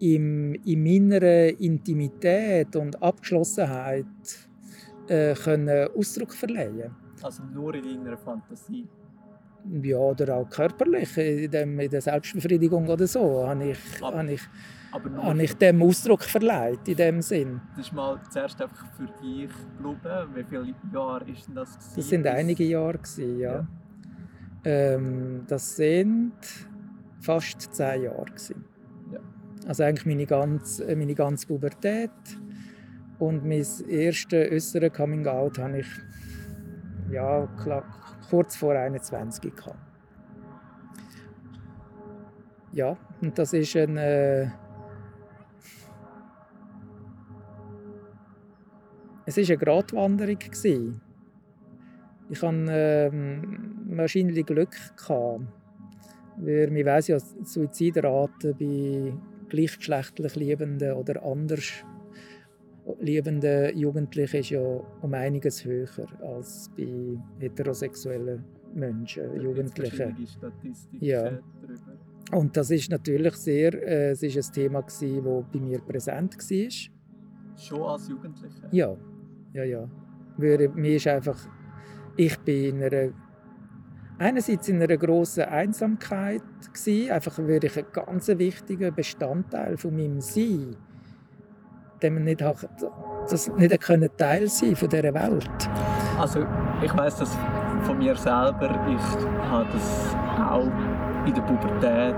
in, 0.00 0.54
in 0.64 0.82
meiner 0.82 1.60
Intimität 1.60 2.74
und 2.74 3.00
Abgeschlossenheit 3.00 4.06
äh, 5.08 5.34
können 5.34 5.88
Ausdruck 5.96 6.32
verleihen 6.34 6.94
Also 7.22 7.42
nur 7.44 7.74
in 7.74 8.04
deiner 8.04 8.16
Fantasie? 8.16 8.88
ja, 9.82 9.96
oder 9.96 10.36
auch 10.36 10.48
körperlich, 10.48 11.16
in, 11.16 11.50
dem, 11.50 11.78
in 11.78 11.90
der 11.90 12.00
Selbstbefriedigung 12.00 12.88
oder 12.88 13.06
so, 13.06 13.46
habe 13.46 13.70
ich, 13.70 13.78
aber, 14.00 14.18
habe 14.18 14.32
ich, 14.32 14.42
habe 14.92 15.42
ich 15.42 15.54
dem 15.54 15.82
Ausdruck 15.82 16.22
verleiht, 16.22 16.86
in 16.86 16.96
dem 16.96 17.22
Sinn. 17.22 17.60
Das 17.76 17.86
ist 17.86 17.92
mal 17.92 18.20
zuerst 18.30 18.60
einfach 18.60 18.86
für 18.96 19.06
dich 19.22 19.50
geblieben. 19.76 20.28
Wie 20.34 20.44
viele 20.44 20.74
Jahre 20.92 21.30
ist 21.30 21.48
das? 21.54 21.74
Gewesen? 21.74 21.96
Das 21.96 22.08
sind 22.08 22.26
einige 22.26 22.64
Jahre, 22.64 22.98
gewesen, 22.98 23.38
ja. 23.38 23.52
ja. 23.52 23.66
Ähm, 24.64 25.44
das 25.46 25.76
sind 25.76 26.32
fast 27.20 27.74
zehn 27.74 28.02
Jahre. 28.04 28.24
Gewesen. 28.24 28.64
Ja. 29.12 29.20
Also 29.66 29.84
eigentlich 29.84 30.06
meine 30.06 30.26
ganze, 30.26 30.96
meine 30.96 31.14
ganze 31.14 31.46
Pubertät 31.46 32.10
und 33.22 33.44
mein 33.44 33.64
erstes 33.88 34.50
äußeres 34.50 34.92
Coming-out 34.92 35.56
habe 35.58 35.78
ich 35.78 35.86
ja, 37.12 37.48
kurz 38.28 38.56
vor 38.56 38.74
21 38.74 39.54
gehabt. 39.54 39.78
Ja, 42.72 42.96
und 43.20 43.38
das 43.38 43.52
ist 43.52 43.76
ein 43.76 43.96
äh, 43.96 44.48
es 49.24 49.38
ist 49.38 49.50
eine 49.50 49.58
Gratwanderung 49.58 50.38
gewesen. 50.40 51.00
Ich 52.28 52.42
hatte 52.42 53.10
ähm, 53.12 53.86
wahrscheinlich 53.90 54.46
Glück 54.46 54.74
gehabt, 54.96 55.42
weil 56.38 56.70
man 56.72 56.86
weiß 56.86 57.06
ja, 57.06 57.20
Suizidrate 57.20 58.54
bei 58.54 59.12
gleichgeschlechtlich 59.48 60.34
Liebenden 60.34 60.94
oder 60.94 61.22
anders 61.22 61.84
liebenden 63.00 63.76
Jugendlichen 63.76 64.40
ist 64.40 64.50
ja 64.50 64.60
um 64.60 65.14
einiges 65.14 65.64
höher 65.64 65.88
als 66.20 66.70
bei 66.76 67.18
heterosexuellen 67.38 68.44
Menschen, 68.74 69.40
Jugendlichen. 69.40 70.16
Ja. 71.00 71.38
Und 72.32 72.56
das 72.56 72.70
ist 72.70 72.90
natürlich 72.90 73.36
sehr, 73.36 73.74
äh, 73.74 74.10
es 74.10 74.22
ist 74.22 74.36
ein 74.36 74.54
Thema 74.54 74.82
das 74.82 75.00
bei 75.00 75.60
mir 75.60 75.80
präsent 75.80 76.36
war. 76.38 77.58
Schon 77.58 77.82
als 77.82 78.08
Jugendliche? 78.08 78.62
Ja, 78.70 78.96
ja, 79.52 79.64
ja. 79.64 79.90
Weil 80.38 80.68
mir 80.70 80.96
ist 80.96 81.06
einfach, 81.06 81.38
ich 82.16 82.38
bin 82.38 82.76
in 82.76 82.82
einer, 82.84 83.12
einerseits 84.18 84.68
in 84.68 84.80
einer 84.80 84.96
grossen 84.96 85.44
Einsamkeit 85.44 86.42
gewesen, 86.72 87.10
einfach 87.10 87.38
weil 87.38 87.62
ich 87.62 87.76
ein 87.76 87.84
ganz 87.92 88.28
wichtiger 88.28 88.90
Bestandteil 88.90 89.76
von 89.76 89.94
meinem 89.94 90.20
Sein 90.22 90.76
dem 92.02 92.22
nicht, 92.24 92.42
das 93.30 93.48
nicht 93.56 93.80
können 93.80 94.08
Teil 94.16 94.48
sein 94.48 94.76
von 94.76 94.88
dieser 94.88 95.14
Welt. 95.14 95.70
Also 96.18 96.44
ich 96.82 96.96
weiß 96.96 97.16
das 97.16 97.36
von 97.82 97.98
mir 97.98 98.16
selber. 98.16 98.70
Ich 98.88 99.50
habe 99.50 99.66
das 99.72 100.16
auch 100.38 101.26
in 101.26 101.34
der 101.34 101.42
Pubertät 101.42 102.14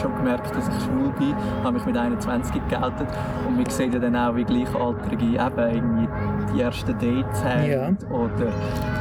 schon 0.00 0.14
gemerkt, 0.16 0.54
dass 0.54 0.68
ich 0.68 0.84
schwul 0.84 1.12
bin, 1.18 1.34
habe 1.64 1.72
mich 1.72 1.84
mit 1.84 1.96
21 1.96 2.60
geoutet 2.68 3.08
und 3.46 3.58
wir 3.58 3.70
sehen 3.70 3.92
ja 3.92 3.98
dann 3.98 4.16
auch, 4.16 4.34
wie 4.36 4.44
Gleichaltrige 4.44 5.24
eben 5.24 5.58
irgendwie 5.58 6.08
die 6.54 6.60
ersten 6.60 6.92
Dates 6.92 7.44
haben 7.44 7.70
ja. 7.70 7.88
oder 8.10 8.46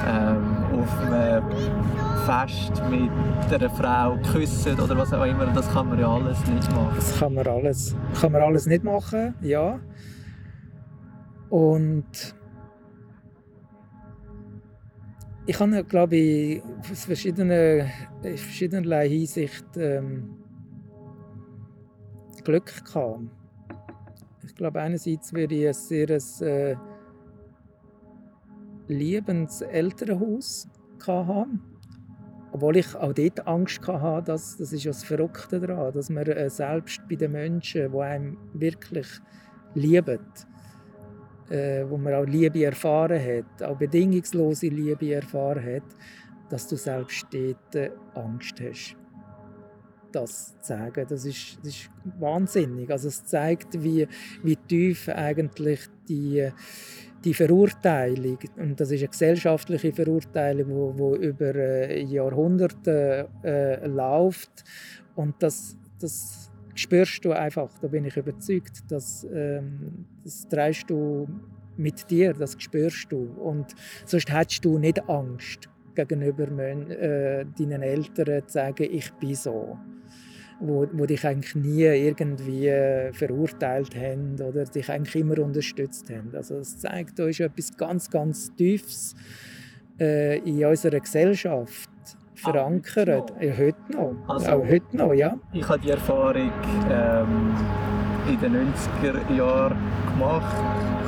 ähm, 0.07 0.48
auf 0.79 0.99
einem 0.99 1.43
Fest 2.25 2.81
mit 2.89 3.53
einer 3.53 3.69
Frau 3.69 4.17
küssen 4.31 4.79
oder 4.79 4.97
was 4.97 5.13
auch 5.13 5.25
immer. 5.25 5.45
Das 5.47 5.71
kann 5.71 5.89
man 5.89 5.99
ja 5.99 6.09
alles 6.09 6.39
nicht 6.47 6.71
machen. 6.71 6.93
Das 6.95 7.19
kann 7.19 7.33
man 7.33 7.47
alles, 7.47 7.95
kann 8.19 8.31
man 8.31 8.41
alles 8.41 8.65
nicht 8.65 8.83
machen, 8.83 9.35
ja. 9.41 9.79
Und 11.49 12.35
ich 15.45 15.59
habe, 15.59 15.83
glaube 15.83 16.15
ich, 16.15 16.63
aus 16.91 17.05
verschiedenen, 17.05 17.89
in 18.21 18.37
verschiedenerlei 18.37 19.09
Hinsicht 19.09 19.65
ähm, 19.77 20.29
Glück 22.43 22.85
gehabt. 22.85 23.21
Ich 24.45 24.55
glaube, 24.55 24.81
einerseits 24.81 25.33
würde 25.33 25.55
ich 25.55 25.67
ein 25.67 25.73
sehr 25.73 26.09
äh, 26.09 26.75
liebendes 28.89 29.61
Elternhaus 29.61 30.67
haben. 31.07 31.61
Obwohl 32.51 32.77
ich 32.77 32.95
auch 32.95 33.13
dort 33.13 33.47
Angst 33.47 33.87
hatte, 33.87 34.31
dass, 34.31 34.57
das 34.57 34.73
ist 34.73 34.85
das 34.85 35.03
Verrückte 35.03 35.59
daran, 35.59 35.93
dass 35.93 36.09
man 36.09 36.25
äh, 36.25 36.49
selbst 36.49 36.99
bei 37.07 37.15
den 37.15 37.31
Menschen, 37.31 37.91
die 37.91 37.97
einem 37.99 38.37
wirklich 38.53 39.07
lieben, 39.75 40.19
äh, 41.49 41.85
wo 41.87 41.97
man 41.97 42.13
auch 42.15 42.25
Liebe 42.25 42.65
erfahren 42.65 43.21
hat, 43.21 43.63
auch 43.63 43.77
bedingungslose 43.77 44.67
Liebe 44.67 45.13
erfahren 45.13 45.63
hat, 45.63 45.83
dass 46.49 46.67
du 46.67 46.75
selbst 46.75 47.27
dort 47.31 47.75
äh, 47.75 47.91
Angst 48.15 48.59
hast. 48.61 48.95
Das 50.11 50.59
zu 50.61 50.73
sagen, 50.73 51.05
das 51.07 51.23
ist, 51.25 51.59
das 51.59 51.67
ist 51.67 51.91
wahnsinnig. 52.19 52.89
Also 52.89 53.09
es 53.09 53.23
zeigt, 53.25 53.83
wie, 53.83 54.07
wie 54.41 54.55
tief 54.55 55.07
eigentlich 55.07 55.81
die, 56.07 56.51
die 57.23 57.33
Verurteilung, 57.33 58.37
und 58.57 58.79
das 58.79 58.91
ist 58.91 59.01
eine 59.01 59.09
gesellschaftliche 59.09 59.91
Verurteilung, 59.91 60.67
die 60.67 60.99
wo 60.99 61.15
über 61.15 61.55
äh, 61.55 62.03
Jahrhunderte 62.03 63.27
äh, 63.43 63.87
läuft, 63.87 64.63
und 65.15 65.35
das, 65.39 65.75
das 65.99 66.49
spürst 66.75 67.25
du 67.25 67.33
einfach, 67.33 67.69
da 67.79 67.87
bin 67.87 68.05
ich 68.05 68.15
überzeugt, 68.15 68.89
dass, 68.89 69.27
ähm, 69.33 70.05
das 70.23 70.47
trägst 70.47 70.89
du 70.89 71.27
mit 71.75 72.09
dir, 72.09 72.33
das 72.33 72.55
spürst 72.57 73.11
du. 73.11 73.23
Und 73.41 73.67
sonst 74.05 74.31
hättest 74.31 74.63
du 74.65 74.77
nicht 74.77 75.09
Angst 75.09 75.69
gegenüber 75.95 76.47
äh, 76.49 77.45
deinen 77.57 77.81
Eltern 77.81 78.47
zu 78.47 78.53
sagen, 78.53 78.87
ich 78.89 79.11
bin 79.13 79.35
so. 79.35 79.77
Wo, 80.61 80.85
wo 80.91 81.05
dich 81.05 81.25
eigentlich 81.25 81.55
nie 81.55 81.83
irgendwie 81.83 82.67
äh, 82.67 83.13
verurteilt 83.13 83.95
haben 83.95 84.35
oder 84.41 84.65
dich 84.65 84.89
eigentlich 84.89 85.15
immer 85.15 85.39
unterstützt 85.39 86.09
haben. 86.09 86.31
Also 86.35 86.57
es 86.57 86.79
zeigt, 86.79 87.17
da 87.17 87.27
ist 87.27 87.39
etwas 87.39 87.77
ganz, 87.77 88.09
ganz 88.09 88.53
Tiefes 88.55 89.15
äh, 89.99 90.39
in 90.39 90.65
unserer 90.65 90.99
Gesellschaft 90.99 91.89
verankert. 92.35 93.33
Ah, 93.37 93.43
ja, 93.43 93.57
heute 93.57 93.77
noch. 93.91 94.15
Also, 94.27 94.51
auch 94.51 94.65
heute 94.65 94.97
noch, 94.97 95.13
ja. 95.13 95.37
Ich 95.53 95.67
habe 95.67 95.79
die 95.79 95.91
Erfahrung 95.91 96.51
ähm, 96.91 97.55
in 98.27 98.39
den 98.39 98.73
90er 98.73 99.35
Jahren 99.35 99.77
gemacht, 100.13 100.55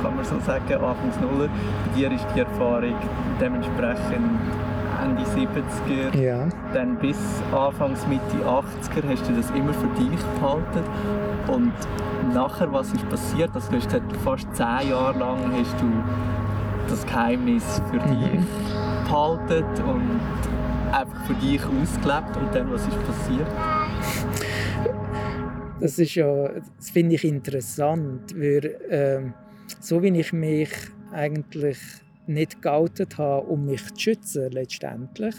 kann 0.02 0.16
man 0.16 0.24
so 0.24 0.38
sagen, 0.40 0.72
Anfangs 0.72 1.20
Nuller. 1.20 1.48
Bei 1.48 1.98
dir 1.98 2.12
ist 2.12 2.26
die 2.34 2.40
Erfahrung 2.40 2.96
dementsprechend 3.40 4.40
Ende 5.02 5.22
70er, 5.22 6.16
ja. 6.16 6.48
dann 6.72 6.96
bis 6.96 7.18
Anfangs 7.52 8.06
Mitte 8.06 8.46
80er 8.46 9.08
hast 9.08 9.28
du 9.28 9.34
das 9.34 9.50
immer 9.50 9.74
für 9.74 9.88
dich 10.00 10.20
behalten. 10.40 10.84
Und 11.48 11.72
nachher, 12.32 12.72
was 12.72 12.92
ist 12.92 13.08
passiert? 13.08 13.50
Also 13.54 13.70
du 13.70 13.76
hast 13.78 13.86
gesagt, 13.86 14.16
fast 14.18 14.54
zehn 14.54 14.90
Jahre 14.90 15.18
lang 15.18 15.38
hast 15.58 15.80
du 15.80 15.86
das 16.88 17.04
Geheimnis 17.04 17.82
für 17.90 17.96
mhm. 17.96 18.20
dich 18.20 18.40
behalten 19.04 19.64
und 19.84 20.20
einfach 20.92 21.24
für 21.26 21.34
dich 21.34 21.60
ausgelebt 21.64 22.36
und 22.36 22.54
dann, 22.54 22.70
was 22.70 22.86
ist 22.86 23.06
passiert? 23.06 23.48
Das 25.80 25.98
ist 25.98 26.14
ja, 26.14 26.48
das 26.76 26.90
finde 26.90 27.16
ich 27.16 27.24
interessant, 27.24 28.34
weil 28.36 28.64
äh, 28.88 29.32
so 29.80 30.02
wie 30.02 30.16
ich 30.20 30.32
mich 30.32 30.70
eigentlich 31.10 31.78
nicht 32.26 32.62
geoutet 32.62 33.18
habe, 33.18 33.46
um 33.46 33.66
mich 33.66 33.84
zu 33.94 34.00
schützen 34.00 34.50
letztendlich, 34.52 35.34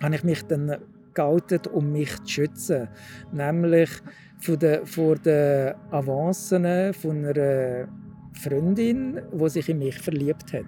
habe 0.00 0.14
ich 0.14 0.24
mich 0.24 0.42
dann 0.44 0.76
geoutet, 1.14 1.66
um 1.66 1.92
mich 1.92 2.16
zu 2.20 2.28
schützen. 2.28 2.88
Nämlich 3.32 3.90
von 4.38 4.58
der, 4.58 4.86
von 4.86 5.18
der 5.24 5.76
Avancen 5.90 6.94
von 6.94 7.24
einer 7.24 7.88
Freundin, 8.32 9.20
die 9.32 9.48
sich 9.48 9.68
in 9.68 9.78
mich 9.78 9.98
verliebt 9.98 10.52
hat. 10.52 10.66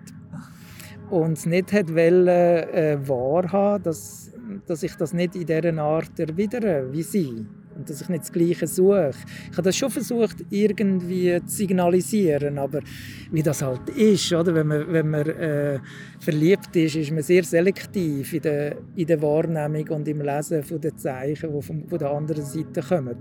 Und 1.10 1.46
nicht 1.46 1.72
hat 1.72 1.88
wollen, 1.94 2.28
äh, 2.28 2.98
wahrhaben, 3.02 3.82
dass, 3.84 4.32
dass 4.66 4.82
ich 4.82 4.94
das 4.96 5.12
nicht 5.12 5.34
in 5.34 5.46
dieser 5.46 5.78
Art 5.78 6.18
erwidere 6.18 6.92
wie 6.92 7.02
sie 7.02 7.46
und 7.80 7.90
dass 7.90 8.02
ich 8.02 8.08
nicht 8.08 8.22
das 8.22 8.32
Gleiche 8.32 8.66
suche. 8.66 9.10
Ich 9.50 9.56
habe 9.56 9.62
das 9.62 9.76
schon 9.76 9.90
versucht, 9.90 10.36
irgendwie 10.50 11.40
zu 11.46 11.56
signalisieren, 11.56 12.58
aber 12.58 12.80
wie 13.30 13.42
das 13.42 13.62
halt 13.62 13.88
ist, 13.90 14.32
oder? 14.32 14.54
wenn 14.54 14.66
man, 14.66 14.92
wenn 14.92 15.08
man 15.08 15.26
äh, 15.26 15.78
verliebt 16.18 16.76
ist, 16.76 16.96
ist 16.96 17.10
man 17.10 17.22
sehr 17.22 17.42
selektiv 17.42 18.32
in 18.34 18.42
der, 18.42 18.76
in 18.94 19.06
der 19.06 19.20
Wahrnehmung 19.22 19.88
und 19.88 20.06
im 20.08 20.20
Lesen 20.20 20.62
von 20.62 20.80
den 20.80 20.96
Zeichen, 20.96 21.52
die 21.52 21.62
von, 21.62 21.88
von 21.88 21.98
der 21.98 22.10
anderen 22.10 22.44
Seite 22.44 22.82
kommen. 22.82 23.16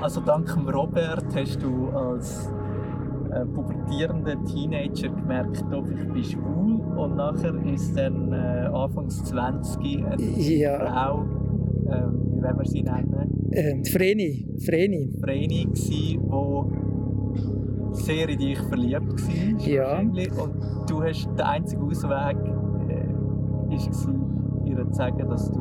Also 0.00 0.20
dank 0.20 0.56
Robert 0.56 1.26
hast 1.34 1.62
du 1.62 1.88
als 1.90 2.50
äh, 3.30 3.44
pubertierender 3.44 4.42
Teenager 4.44 5.08
gemerkt, 5.08 5.64
doch, 5.70 5.86
ich 5.88 6.08
bin 6.08 6.24
schwul 6.24 6.80
und 6.96 7.16
nachher 7.16 7.54
ist 7.66 7.96
dann 7.96 8.32
äh, 8.32 8.68
Anfangs 8.72 9.22
20 9.24 10.04
eine 10.04 10.22
ja. 10.22 10.78
Frau, 10.78 11.26
äh, 11.88 12.27
wie 12.38 12.42
wollen 12.42 12.58
wir 12.58 12.66
sie 12.66 12.82
nennen? 12.82 13.50
Ähm, 13.52 13.84
Vreni. 13.84 14.46
Vreni. 14.64 15.10
Vreni 15.20 15.68
die 15.72 16.18
sehr 17.92 18.28
in 18.28 18.38
dich 18.38 18.58
verliebt 18.58 19.02
war. 19.02 19.66
Ja. 19.66 19.98
Und 19.98 20.90
du 20.90 21.02
hast 21.02 21.26
den 21.26 21.40
einzigen 21.40 21.82
Ausweg 21.82 22.36
äh, 22.88 23.74
ist 23.74 24.08
ihr 24.64 24.86
zu 24.86 24.94
sagen, 24.94 25.28
dass 25.28 25.50
du 25.50 25.60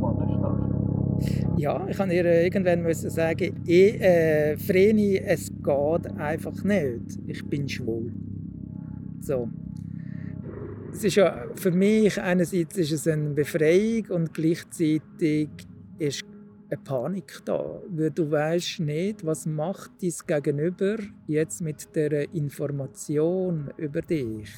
auf 0.00 0.18
Männer 0.18 1.20
stehst. 1.20 1.46
Ja, 1.56 1.86
ich 1.88 1.96
kann 1.96 2.10
ihr 2.10 2.24
irgendwann 2.24 2.82
müssen 2.82 3.10
sagen, 3.10 3.60
ich, 3.66 4.00
äh, 4.00 4.56
Vreni, 4.56 5.18
es 5.18 5.48
geht 5.48 6.16
einfach 6.16 6.64
nicht. 6.64 7.18
Ich 7.26 7.44
bin 7.46 7.68
schwul. 7.68 8.12
So. 9.20 9.48
Es 10.92 11.04
ist 11.04 11.16
ja 11.16 11.44
für 11.54 11.70
mich 11.70 12.20
einerseits 12.20 12.78
ist 12.78 12.92
es 12.92 13.06
eine 13.06 13.30
Befreiung 13.30 14.06
und 14.10 14.32
gleichzeitig 14.32 15.48
ist 15.98 16.24
eine 16.70 16.80
Panik 16.82 17.40
da, 17.44 17.80
weil 17.88 18.10
du 18.10 18.30
weißt 18.30 18.80
nicht, 18.80 19.24
was 19.24 19.46
macht 19.46 19.90
dein 20.02 20.12
Gegenüber 20.26 20.96
jetzt 21.26 21.62
mit 21.62 21.94
der 21.94 22.32
Information 22.34 23.70
über 23.76 24.02
dich. 24.02 24.50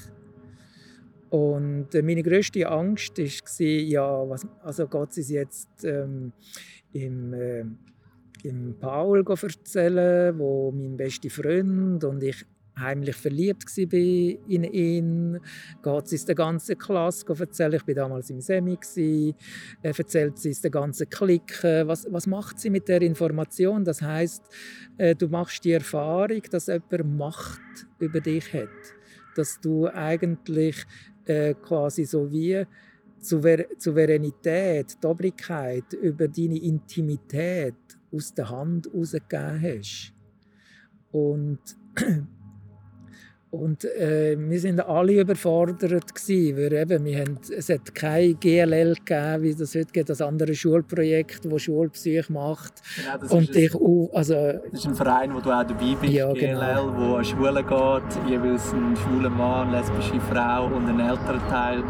Und 1.30 1.94
äh, 1.94 2.02
meine 2.02 2.22
größte 2.24 2.68
Angst 2.68 3.18
war, 3.18 3.66
ja, 3.66 4.28
was, 4.28 4.46
also 4.62 4.88
geht 4.88 5.16
es 5.16 5.30
jetzt 5.30 5.84
ähm, 5.84 6.32
im, 6.92 7.32
äh, 7.32 7.64
im 8.42 8.74
Paul 8.80 9.24
erzählen, 9.24 10.36
wo 10.36 10.72
mein 10.72 10.96
bester 10.96 11.30
Freund 11.30 12.02
und 12.02 12.22
ich 12.24 12.44
heimlich 12.78 13.16
verliebt 13.16 13.66
war 13.76 14.48
in 14.48 14.64
ihn. 14.64 15.40
Geht 15.82 16.08
sie 16.08 16.16
es 16.16 16.24
der 16.24 16.34
ganzen 16.34 16.78
Klasse 16.78 17.24
erzählen. 17.28 17.74
Ich 17.74 17.86
war 17.86 17.94
damals 17.94 18.30
im 18.30 18.40
Semi. 18.40 18.78
Er 19.82 19.98
erzählt 19.98 20.38
sie 20.38 20.50
es 20.50 20.60
der 20.60 20.70
ganzen 20.70 21.08
Clique. 21.08 21.86
Was, 21.86 22.06
was 22.10 22.26
macht 22.26 22.58
sie 22.58 22.70
mit 22.70 22.88
der 22.88 23.02
Information? 23.02 23.84
Das 23.84 24.02
heißt, 24.02 24.42
äh, 24.98 25.14
du 25.14 25.28
machst 25.28 25.64
die 25.64 25.72
Erfahrung, 25.72 26.42
dass 26.50 26.66
jemand 26.66 27.16
Macht 27.16 27.60
über 27.98 28.20
dich 28.20 28.52
hat. 28.52 28.68
Dass 29.34 29.60
du 29.60 29.86
eigentlich 29.86 30.84
äh, 31.26 31.54
quasi 31.54 32.04
so 32.04 32.30
wie 32.30 32.64
Souveränität, 33.20 34.96
die 35.02 35.06
Obrigkeit 35.06 35.92
über 35.92 36.26
deine 36.26 36.58
Intimität 36.58 37.74
aus 38.12 38.34
der 38.34 38.48
Hand 38.48 38.88
rausgegeben 38.92 39.62
hast. 39.62 40.14
Und 41.12 41.60
und 43.50 43.84
äh, 43.84 44.36
wir 44.38 44.60
sind 44.60 44.80
alle 44.80 45.20
überfordert 45.20 46.14
gewesen, 46.14 46.56
weil 46.56 46.72
eben, 46.72 47.04
wir 47.04 47.18
haben, 47.18 47.38
es 47.56 47.68
hat 47.68 47.92
kein 47.94 48.38
GLL 48.38 48.94
gegeben, 48.94 49.42
wie 49.42 49.54
das 49.54 49.74
heute 49.74 49.90
gibt, 49.92 50.08
das 50.08 50.22
andere 50.22 50.54
Schulprojekt, 50.54 51.44
das 51.50 51.62
Schulpsych 51.62 52.30
macht. 52.30 52.74
Genau, 52.94 53.34
und 53.34 53.56
ich, 53.56 53.74
ein, 53.74 54.08
also, 54.12 54.34
das 54.34 54.80
ist 54.80 54.86
ein 54.86 54.94
Verein, 54.94 55.34
wo 55.34 55.40
du 55.40 55.50
auch 55.50 55.64
dabei 55.64 55.96
bist, 56.00 56.12
ja, 56.12 56.32
GLL, 56.32 56.38
genau. 56.38 56.94
wo 56.96 57.16
an 57.16 57.24
Schulen 57.24 57.56
geht, 57.56 58.30
jeweils 58.30 58.72
ein 58.72 58.96
schwuler 58.96 59.30
Mann, 59.30 59.68
eine 59.68 59.78
lesbische 59.78 60.20
Frau 60.32 60.66
und 60.66 60.88
ein 60.88 61.00
älterer 61.00 61.48
Teil 61.48 61.82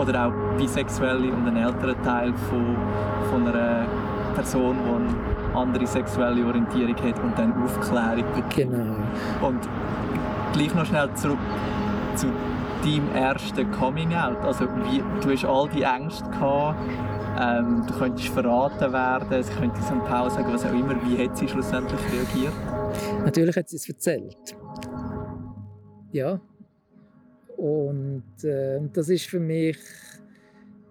oder 0.00 0.26
auch 0.26 0.58
Bisexuelle 0.58 1.32
und 1.32 1.46
ein 1.46 1.56
älterer 1.56 2.00
Teil 2.02 2.34
von, 2.48 2.76
von 3.30 3.46
einer 3.46 3.86
Person, 4.34 4.76
die 4.84 4.90
eine 4.90 5.60
andere 5.60 5.86
sexuelle 5.86 6.44
Orientierung 6.44 6.96
hat 6.96 7.22
und 7.22 7.38
dann 7.38 7.52
Aufklärung 7.62 8.24
bekommt. 8.34 8.56
Genau. 8.56 8.96
Und 9.46 9.60
gleich 10.54 10.74
noch 10.74 10.86
schnell 10.86 11.12
zurück 11.14 11.38
zu 12.14 12.26
deinem 12.82 13.10
ersten 13.12 13.70
Coming 13.72 14.14
Out. 14.14 14.38
Also 14.44 14.66
wie, 14.66 15.02
du 15.20 15.32
hast 15.32 15.44
all 15.44 15.68
die 15.68 15.82
Ängste 15.82 16.24
gehabt, 16.30 16.78
ähm, 17.40 17.84
du 17.86 17.94
könntest 17.94 18.28
verraten 18.28 18.92
werden, 18.92 19.32
es 19.32 19.50
könnte 19.50 19.82
St. 19.82 20.04
Paul 20.04 20.30
sagen, 20.30 20.52
was 20.52 20.64
auch 20.64 20.72
immer. 20.72 20.96
Wie 21.04 21.22
hat 21.22 21.36
sie 21.36 21.48
schlussendlich 21.48 22.00
reagiert? 22.12 22.54
Natürlich 23.24 23.56
hat 23.56 23.68
sie 23.68 23.76
es 23.76 23.88
erzählt. 23.88 24.56
Ja. 26.12 26.40
Und 27.56 28.44
äh, 28.44 28.80
das 28.92 29.08
ist 29.08 29.26
für 29.26 29.40
mich 29.40 29.78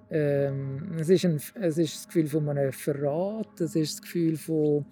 ähm, 0.10 0.91
es, 0.99 1.10
ist 1.10 1.26
ein, 1.26 1.41
es 1.56 1.78
ist 1.78 1.95
das 1.95 2.08
Gefühl 2.08 2.28
von 2.28 2.49
einem 2.49 2.71
Verrat, 2.71 3.60
es 3.60 3.76
ist 3.76 3.95
das 3.95 4.02
Gefühl 4.02 4.38
von, 4.38 4.86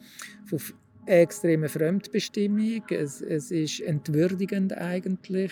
von 0.45 0.59
extreme 1.05 1.69
Fremdbestimmung. 1.69 2.83
Es, 2.89 3.21
es 3.21 3.51
ist 3.51 3.79
entwürdigend 3.81 4.77
eigentlich. 4.77 5.51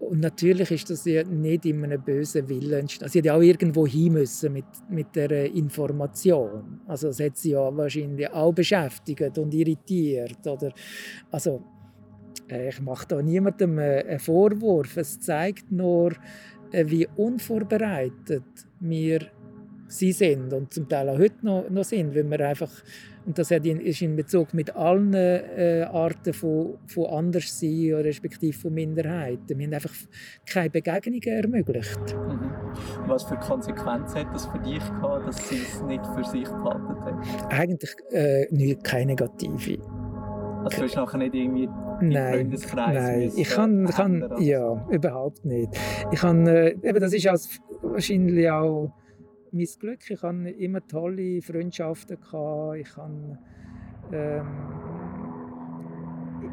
Und 0.00 0.20
natürlich 0.20 0.70
ist 0.70 0.88
das 0.88 1.04
ja 1.04 1.22
nicht 1.24 1.66
in 1.66 1.84
einem 1.84 2.02
bösen 2.02 2.48
Willen 2.48 2.80
entstanden. 2.80 3.12
Sie 3.12 3.18
hätte 3.18 3.34
auch 3.34 3.42
irgendwo 3.42 3.86
hin 3.86 4.14
müssen 4.14 4.54
mit, 4.54 4.64
mit 4.88 5.14
der 5.14 5.52
Information. 5.54 6.80
Also 6.86 7.08
es 7.08 7.20
hat 7.20 7.36
sie 7.36 7.50
ja 7.50 7.76
wahrscheinlich 7.76 8.30
auch 8.30 8.52
beschäftigt 8.52 9.36
und 9.36 9.52
irritiert. 9.52 10.46
Oder, 10.46 10.72
also, 11.30 11.62
äh, 12.50 12.70
ich 12.70 12.80
mache 12.80 13.08
da 13.08 13.20
niemandem 13.20 13.78
äh, 13.78 14.04
einen 14.06 14.18
Vorwurf. 14.18 14.96
Es 14.96 15.20
zeigt 15.20 15.70
nur, 15.70 16.12
äh, 16.72 16.84
wie 16.86 17.06
unvorbereitet 17.16 18.44
wir 18.80 19.20
sie 19.86 20.12
sind 20.12 20.52
und 20.52 20.72
zum 20.72 20.88
Teil 20.88 21.08
auch 21.08 21.18
heute 21.18 21.44
noch, 21.44 21.68
noch 21.68 21.84
sind, 21.84 22.14
weil 22.14 22.24
wir 22.30 22.48
einfach 22.48 22.70
und 23.26 23.38
das 23.38 23.50
ist 23.50 24.02
in 24.02 24.16
Bezug 24.16 24.54
mit 24.54 24.74
allen 24.74 25.14
äh, 25.14 25.86
Arten 25.90 26.32
von, 26.32 26.78
von 26.86 27.06
Anderssein 27.06 27.92
respektive 27.94 28.56
von 28.56 28.72
Minderheiten. 28.72 29.58
Wir 29.58 29.66
haben 29.66 29.74
einfach 29.74 29.92
keine 30.46 30.70
Begegnungen 30.70 31.22
ermöglicht. 31.22 32.16
Mhm. 32.16 32.50
Was 33.06 33.24
für 33.24 33.36
Konsequenzen 33.36 34.20
hat 34.20 34.34
das 34.34 34.46
für 34.46 34.58
dich 34.58 34.78
gehabt, 34.78 35.28
dass 35.28 35.48
sie 35.48 35.56
es 35.56 35.82
nicht 35.82 36.04
für 36.06 36.24
sich 36.24 36.44
behalten 36.44 36.88
haben? 36.88 37.22
Eigentlich 37.48 37.94
äh, 38.10 38.46
nicht, 38.50 38.84
keine 38.84 39.06
negative. 39.12 39.82
Also 40.64 40.76
du 40.78 40.82
hast 40.84 40.96
nachher 40.96 41.18
nicht 41.18 41.34
irgendwie 41.34 41.68
nein, 42.00 42.54
Nein, 42.76 43.32
ich 43.34 43.48
kann, 43.48 43.86
kann 43.86 44.30
ja, 44.38 44.86
überhaupt 44.90 45.44
nicht. 45.44 45.70
Ich 46.12 46.20
kann, 46.20 46.46
äh, 46.46 46.70
eben, 46.70 47.00
das 47.00 47.12
ist 47.12 47.26
als, 47.26 47.60
wahrscheinlich 47.82 48.50
auch 48.50 48.92
mein 49.52 49.66
Glück. 49.78 50.10
Ich 50.10 50.22
hatte 50.22 50.48
immer 50.50 50.86
tolle 50.86 51.42
Freundschaften. 51.42 52.16
Ich, 52.20 52.32
habe, 52.96 53.38
ähm, 54.12 54.46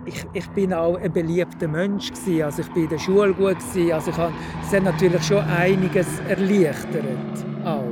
ich, 0.05 0.25
ich 0.33 0.47
bin 0.49 0.73
auch 0.73 0.95
ein 0.97 1.11
beliebter 1.11 1.67
Mensch. 1.67 2.09
Gewesen. 2.11 2.43
Also 2.43 2.61
ich 2.61 2.71
bin 2.71 2.83
in 2.83 2.89
der 2.89 2.99
Schule 2.99 3.33
gut. 3.33 3.59
Gewesen. 3.59 3.91
Also 3.91 4.11
ich 4.11 4.17
habe, 4.17 4.33
es 4.63 4.73
hat 4.73 4.83
natürlich 4.83 5.23
schon 5.23 5.43
einiges 5.43 6.19
erleichtert. 6.21 7.45
Auch 7.65 7.83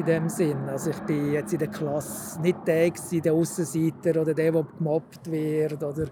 in 0.00 0.06
dem 0.06 0.28
Sinn. 0.28 0.68
Also 0.68 0.90
ich 0.90 1.00
bin 1.00 1.32
jetzt 1.32 1.52
in 1.52 1.58
der 1.58 1.68
Klasse 1.68 2.40
nicht 2.40 2.58
der, 2.66 2.90
gewesen, 2.90 3.22
der 3.22 3.34
Aussenseiter 3.34 4.20
oder 4.20 4.34
der, 4.34 4.52
der 4.52 4.66
gemobbt 4.78 5.30
wird. 5.30 5.82
Oder 5.82 6.06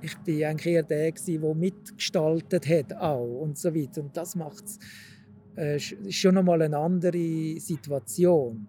ich 0.00 0.16
bin 0.18 0.44
eigentlich 0.44 0.74
eher 0.74 0.82
der, 0.82 1.12
der 1.12 1.54
mitgestaltet 1.54 2.68
hat 2.68 2.94
auch 2.94 3.40
und 3.40 3.56
so 3.56 3.74
weiter. 3.74 4.02
Und 4.02 4.16
das 4.16 4.34
macht 4.34 4.64
es 4.64 4.78
äh, 5.58 5.76
ist 5.76 6.14
schon 6.14 6.34
nochmal 6.34 6.62
eine 6.62 6.78
andere 6.78 7.58
Situation. 7.58 8.66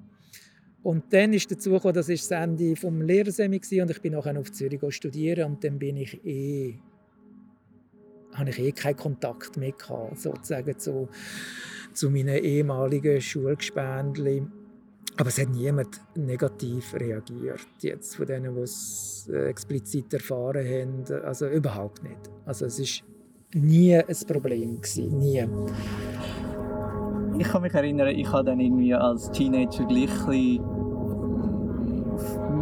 Und 0.82 1.12
dann 1.12 1.34
ist 1.34 1.52
dazu 1.52 1.71
gekommen, 1.71 1.93
das 1.93 2.10
ist 2.10 2.30
das 2.32 2.41
Ende 2.41 2.75
vom 2.75 3.02
Lehrersemi 3.02 3.62
und 3.82 3.91
ich 3.91 4.02
bin 4.02 4.13
nachher 4.13 4.39
auf 4.39 4.52
Zürich 4.52 4.82
studieren 4.95 5.52
und 5.52 5.63
dann 5.63 5.78
bin 5.78 5.97
ich 5.97 6.25
eh 6.25 6.80
habe 8.34 8.49
ich 8.49 8.60
eh 8.60 8.71
keinen 8.71 8.95
Kontakt 8.95 9.58
mehr 9.58 9.71
gehabt, 9.71 10.19
sozusagen 10.19 10.78
zu, 10.78 11.10
zu 11.93 12.10
meinen 12.10 12.38
ehemaligen 12.38 13.19
Schulgespendli. 13.19 14.43
Aber 15.17 15.30
es 15.30 15.38
hat 15.38 15.49
niemand 15.49 15.99
negativ 16.15 16.93
reagiert, 16.93 17.67
jetzt 17.82 18.15
von 18.15 18.25
denen, 18.25 18.56
die 18.56 18.62
es 18.62 19.30
äh, 19.30 19.49
explizit 19.49 20.13
erfahren 20.13 20.65
haben. 20.65 21.23
Also 21.25 21.47
überhaupt 21.49 22.04
nicht. 22.04 22.30
Also 22.45 22.65
es 22.65 22.80
war 22.80 23.62
nie 23.62 23.95
ein 23.95 24.15
Problem 24.28 24.80
gewesen, 24.80 25.17
nie. 25.17 25.45
Ich 27.39 27.47
kann 27.47 27.62
mich 27.62 27.73
erinnern, 27.73 28.10
ich 28.10 28.32
habe 28.32 28.43
dann 28.43 28.60
irgendwie 28.60 28.93
als 28.93 29.32
Teenager 29.32 29.86
gleich 29.86 30.10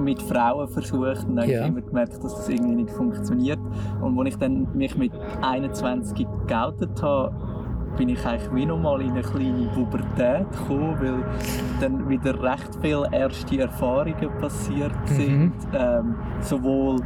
mit 0.03 0.21
Frauen 0.21 0.67
versucht 0.67 1.25
und 1.27 1.35
dann 1.35 1.49
ja. 1.49 1.65
immer 1.65 1.81
gemerkt, 1.81 2.23
dass 2.23 2.35
das 2.35 2.47
irgendwie 2.47 2.75
nicht 2.75 2.91
funktioniert. 2.91 3.59
Und 4.01 4.17
als 4.19 4.29
ich 4.29 4.35
dann 4.37 4.67
mich 4.75 4.95
mit 4.95 5.11
21 5.41 6.27
geoutet 6.45 7.01
habe, 7.01 7.35
bin 7.97 8.09
ich 8.09 8.23
eigentlich 8.23 8.53
wie 8.53 8.65
nochmal 8.67 9.01
in 9.01 9.11
eine 9.11 9.21
kleine 9.21 9.67
Pubertät 9.73 10.49
gekommen, 10.51 10.95
weil 10.99 11.25
dann 11.81 12.07
wieder 12.07 12.39
recht 12.41 12.77
viele 12.79 13.07
erste 13.11 13.59
Erfahrungen 13.59 14.29
passiert 14.39 14.93
mhm. 15.09 15.15
sind. 15.15 15.43
Mhm. 15.43 15.53
Ähm, 15.73 16.15
sowohl 16.41 16.97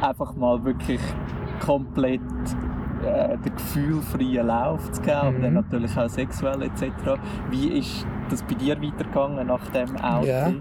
einfach 0.00 0.34
mal 0.34 0.64
wirklich 0.64 1.00
komplett 1.64 2.20
äh, 3.04 3.36
den 3.38 3.54
gefühlfreien 3.54 4.46
Lauf 4.46 4.90
zu 4.92 5.00
geben, 5.02 5.12
mhm. 5.12 5.26
aber 5.26 5.38
dann 5.38 5.50
mhm. 5.50 5.54
natürlich 5.54 5.96
auch 5.96 6.08
sexuell 6.08 6.62
etc. 6.62 6.84
Wie 7.50 7.78
ist 7.78 8.06
das 8.30 8.42
bei 8.42 8.54
dir 8.54 8.80
weitergegangen 8.80 9.46
nach 9.46 9.66
dem 9.70 9.96
Outing? 9.96 10.26
Ja. 10.26 10.52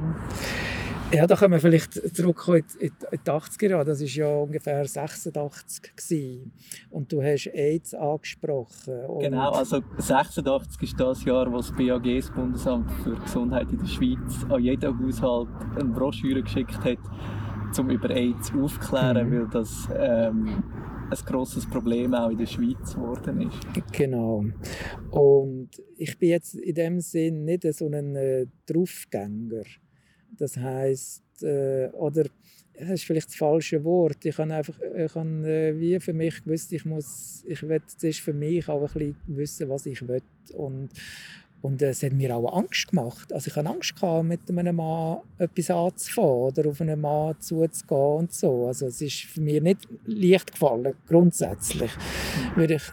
Ja, 1.13 1.27
da 1.27 1.35
können 1.35 1.53
wir 1.53 1.59
vielleicht 1.59 1.93
zurückkommen 2.15 2.63
in 2.79 2.91
die 3.11 3.29
80er 3.29 3.69
Jahre. 3.69 3.85
Das 3.85 4.01
war 4.01 4.07
ja 4.07 4.27
ungefähr 4.35 4.83
86 4.83 5.95
gewesen. 5.95 6.51
Und 6.89 7.11
du 7.11 7.21
hast 7.21 7.47
AIDS 7.53 7.93
angesprochen. 7.93 9.19
genau, 9.19 9.51
also 9.51 9.81
86 9.97 10.81
ist 10.81 10.99
das 10.99 11.23
Jahr, 11.23 11.51
wo 11.51 11.57
das 11.57 11.71
BAG, 11.71 12.03
das 12.03 12.31
Bundesamt 12.31 12.91
für 13.03 13.15
Gesundheit 13.15 13.71
in 13.71 13.77
der 13.77 13.85
Schweiz, 13.85 14.45
an 14.49 14.63
jeden 14.63 15.05
Haushalt 15.05 15.49
eine 15.75 15.89
Broschüre 15.89 16.41
geschickt 16.41 16.83
hat, 16.83 16.97
um 17.77 17.89
über 17.91 18.09
AIDS 18.09 18.51
aufzuklären, 18.59 19.29
mhm. 19.29 19.39
weil 19.39 19.47
das 19.49 19.89
ähm, 19.95 20.63
ein 21.09 21.25
grosses 21.25 21.69
Problem 21.69 22.13
auch 22.13 22.29
in 22.29 22.37
der 22.37 22.45
Schweiz 22.45 22.93
geworden 22.93 23.41
ist. 23.41 23.93
Genau. 23.93 24.45
Und 25.11 25.69
ich 25.97 26.17
bin 26.17 26.29
jetzt 26.29 26.55
in 26.55 26.75
dem 26.75 26.99
Sinn 26.99 27.45
nicht 27.45 27.63
so 27.73 27.87
ein 27.87 28.15
äh, 28.15 28.45
Draufgänger. 28.65 29.63
Das 30.37 30.57
heißt, 30.57 31.43
äh, 31.43 31.89
oder 31.93 32.25
das 32.73 32.89
ist 32.89 33.03
vielleicht 33.05 33.27
das 33.27 33.35
falsche 33.35 33.83
Wort. 33.83 34.25
Ich 34.25 34.37
habe 34.37 34.53
einfach, 34.53 34.79
ich 34.79 35.15
habe, 35.15 35.47
äh, 35.47 35.79
wie 35.79 35.99
für 35.99 36.13
mich 36.13 36.43
gewusst, 36.43 36.73
ich 36.73 36.85
muss, 36.85 37.43
ich 37.47 37.61
will 37.61 37.81
zuerst 37.85 38.19
für 38.21 38.33
mich 38.33 38.67
auch 38.67 38.81
ein 38.81 38.93
bisschen 38.93 39.15
wissen, 39.27 39.69
was 39.69 39.85
ich 39.85 40.07
will. 40.07 40.21
Und, 40.53 40.89
und 41.63 41.81
es 41.81 42.03
hat 42.03 42.11
mir 42.11 42.35
auch 42.35 42.57
Angst 42.57 42.89
gemacht. 42.89 43.31
Also 43.31 43.47
ich 43.47 43.55
hatte 43.55 43.69
Angst 43.69 43.95
gehabt, 43.95 44.25
mit 44.25 44.41
einem 44.49 44.75
Mann 44.75 45.19
etwas 45.37 45.71
anzufangen 45.71 46.29
oder 46.29 46.69
auf 46.69 46.81
einen 46.81 46.99
Mann 46.99 47.39
zuzugehen 47.39 48.17
und 48.17 48.33
so. 48.33 48.67
Also 48.67 48.87
es 48.87 48.99
ist 48.99 49.21
für 49.21 49.39
mich 49.39 49.61
nicht 49.61 49.87
leicht 50.05 50.51
gefallen, 50.51 50.93
grundsätzlich. 51.07 51.91
Würde 52.55 52.75
ich 52.75 52.83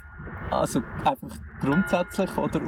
also 0.53 0.83
einfach 1.05 1.37
grundsätzlich 1.61 2.37
oder 2.37 2.61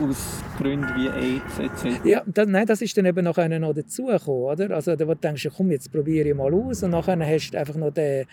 aus 0.00 0.42
Gründen 0.58 0.88
wie 0.96 1.08
AIDS 1.08 1.58
etc.? 1.60 2.04
Ja, 2.04 2.22
das, 2.26 2.48
nein, 2.48 2.66
das 2.66 2.82
ist 2.82 2.96
dann 2.96 3.06
eben 3.06 3.24
noch 3.24 3.38
einer 3.38 3.60
noch 3.60 3.74
dazugekommen, 3.74 4.42
oder? 4.42 4.74
Also 4.74 4.96
da 4.96 5.04
denkst 5.14 5.44
du, 5.44 5.50
komm, 5.50 5.70
jetzt 5.70 5.92
probiere 5.92 6.30
ich 6.30 6.34
mal 6.34 6.52
aus 6.52 6.82
und 6.82 6.90
nachher 6.90 7.18
hast 7.24 7.52
du 7.52 7.58
einfach 7.58 7.76
noch 7.76 7.92
den 7.92 8.26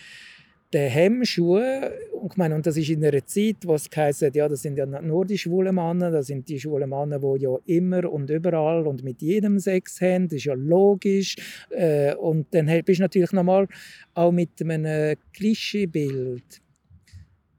den 0.74 0.90
Hemmschuhe, 0.90 1.92
und, 2.14 2.32
ich 2.32 2.38
meine, 2.38 2.56
und 2.56 2.66
das 2.66 2.78
ist 2.78 2.90
in 2.90 3.04
einer 3.04 3.26
Zeit, 3.26 3.58
wo 3.64 3.76
es 3.76 3.90
heisst, 3.96 4.22
ja, 4.22 4.48
das 4.48 4.62
sind 4.62 4.78
ja 4.78 4.86
nur 4.86 5.26
die 5.26 5.38
schwulen 5.38 5.76
Männer, 5.76 6.12
das 6.12 6.28
sind 6.28 6.48
die 6.48 6.60
schwulen 6.60 6.90
Männer, 6.90 7.20
die 7.20 7.44
ja 7.44 7.58
immer 7.66 8.12
und 8.12 8.30
überall 8.30 8.88
und 8.88 9.04
mit 9.04 9.22
jedem 9.22 9.60
Sex 9.60 10.00
haben, 10.02 10.28
das 10.28 10.38
ist 10.38 10.46
ja 10.46 10.54
logisch. 10.54 11.36
Äh, 11.70 12.16
und 12.16 12.54
dann 12.54 12.68
bist 12.86 13.00
du 13.00 13.04
natürlich 13.04 13.32
nochmal 13.32 13.68
auch 14.14 14.32
mit 14.32 14.62
einem 14.62 15.18
Klischeebild 15.34 16.62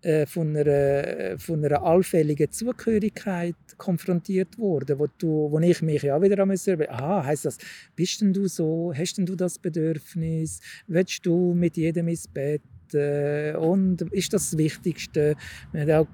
äh, 0.03 0.27
von 0.27 0.57
einer, 0.57 1.39
von 1.39 1.65
einer 1.65 1.83
allfälligen 1.83 2.51
Zugehörigkeit 2.51 3.55
konfrontiert 3.77 4.59
worden, 4.59 4.99
wo, 4.99 5.07
du, 5.19 5.51
wo 5.51 5.59
ich 5.61 5.81
mich 5.83 6.03
ja 6.03 6.21
wieder 6.21 6.45
müssen, 6.45 6.81
aha, 6.89 7.25
heißt 7.25 7.45
das, 7.45 7.59
bist 7.95 8.21
denn 8.21 8.33
du 8.33 8.49
so, 8.49 8.93
hast 8.97 9.19
denn 9.19 9.27
du 9.27 9.37
das 9.37 9.59
Bedürfnis, 9.59 10.61
willst 10.87 11.25
du 11.25 11.55
mit 11.55 11.77
jedem 11.77 12.09
ins 12.09 12.27
Bett 12.27 12.63
äh, 12.95 13.55
und 13.57 14.03
ist 14.13 14.33
das 14.33 14.57
Wichtigste? 14.57 15.37
Wir 15.73 15.81
haben 15.83 16.07
auch 16.07 16.09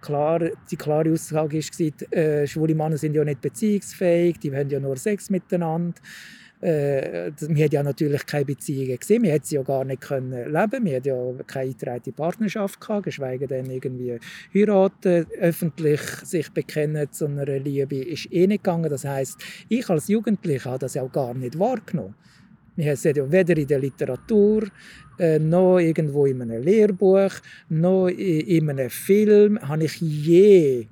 klar, 0.00 0.40
die 0.70 0.76
klare 0.76 1.12
Aussage 1.12 1.58
war, 1.58 2.12
äh, 2.12 2.46
schwule 2.46 2.74
Männer 2.74 2.96
sind 2.96 3.14
ja 3.14 3.24
nicht 3.24 3.40
beziehungsfähig, 3.40 4.38
die 4.38 4.54
haben 4.54 4.68
ja 4.68 4.80
nur 4.80 4.96
Sex 4.96 5.30
miteinander. 5.30 6.00
Äh, 6.60 7.32
wir 7.38 7.64
hatten 7.64 7.74
ja 7.74 7.82
natürlich 7.82 8.24
keine 8.24 8.46
Beziehungen 8.46 8.98
gesehen, 8.98 9.22
wir 9.24 9.32
hätten 9.32 9.44
sie 9.44 9.56
ja 9.56 9.62
gar 9.62 9.84
nicht 9.84 10.00
können 10.00 10.30
leben, 10.30 10.84
wir 10.84 10.96
hatten 10.96 11.08
ja 11.08 11.44
keine 11.46 11.66
eingetragene 11.66 12.14
Partnerschaft 12.14 12.80
gehabt, 12.80 13.04
geschweige 13.04 13.46
denn 13.46 13.70
irgendwie 13.70 14.18
heiraten, 14.54 15.26
öffentlich 15.38 16.00
sich 16.22 16.50
bekennen 16.52 17.12
zu 17.12 17.26
einer 17.26 17.44
Liebe 17.44 17.96
ist 17.96 18.32
eh 18.32 18.46
nicht 18.46 18.64
gegangen. 18.64 18.88
Das 18.88 19.04
heißt, 19.04 19.38
ich 19.68 19.90
als 19.90 20.08
Jugendlicher 20.08 20.70
habe 20.70 20.78
das 20.78 20.94
ja 20.94 21.02
auch 21.02 21.12
gar 21.12 21.34
nicht 21.34 21.58
wahrgenommen. 21.58 22.14
Wir 22.76 22.94
ja 22.94 23.32
weder 23.32 23.56
in 23.56 23.66
der 23.66 23.78
Literatur, 23.78 24.68
äh, 25.18 25.38
noch 25.38 25.78
irgendwo 25.78 26.26
in 26.26 26.42
einem 26.42 26.62
Lehrbuch, 26.62 27.32
noch 27.68 28.08
in, 28.08 28.40
in 28.40 28.70
einem 28.70 28.90
Film 28.90 29.58
habe 29.60 29.84
ich 29.84 30.00
je 30.00 30.86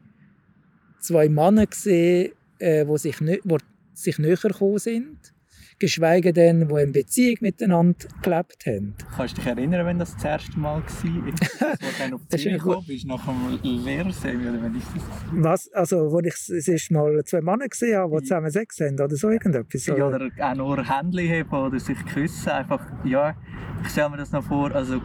zwei 0.98 1.28
Männer 1.28 1.66
gesehen, 1.66 2.32
äh, 2.58 2.86
wo 2.86 2.96
sich, 2.96 3.20
wo 3.44 3.58
sich 3.92 4.18
näher 4.18 4.36
gekommen 4.36 4.78
sind 4.78 5.34
geschweige 5.78 6.32
denn, 6.32 6.68
die 6.68 6.82
in 6.82 6.92
Beziehung 6.92 7.36
miteinander 7.40 8.06
gelebt 8.22 8.66
haben. 8.66 8.94
Kannst 9.16 9.36
du 9.36 9.40
dich 9.40 9.50
erinnern, 9.50 9.86
wenn 9.86 9.98
das 9.98 10.14
das 10.14 10.24
erste 10.24 10.58
Mal 10.58 10.82
war? 10.82 10.84
Als 10.84 11.00
du 11.78 11.86
dann 11.98 12.14
auf 12.14 12.20
die 12.32 12.50
gekommen 12.50 12.84
bist, 12.86 13.06
nach 13.06 13.28
einem 13.28 13.58
Lehrsemi, 13.62 14.48
oder 14.48 14.62
wenn 14.62 14.74
ist 14.76 14.86
das? 14.94 15.02
Was, 15.32 15.72
also, 15.72 16.10
wo 16.10 16.20
ich 16.20 16.34
es 16.34 16.48
ist 16.48 16.90
mal 16.90 17.22
zwei 17.24 17.40
Männer 17.40 17.68
gesehen 17.68 17.98
habe, 17.98 18.18
die 18.18 18.24
zusammen 18.24 18.50
Sex 18.50 18.80
haben, 18.80 18.94
oder 18.94 19.16
so 19.16 19.30
irgendetwas? 19.30 19.86
Ja, 19.86 19.94
oder 19.94 20.28
auch 20.40 20.54
nur 20.54 20.76
Händchen 20.76 21.50
haben 21.50 21.66
oder 21.66 21.80
sich 21.80 21.98
küssen, 22.06 22.50
einfach, 22.50 22.80
ja, 23.04 23.34
ich 23.82 23.90
stelle 23.90 24.10
mir 24.10 24.16
das 24.18 24.32
noch 24.32 24.44
vor, 24.44 24.74
also 24.74 25.00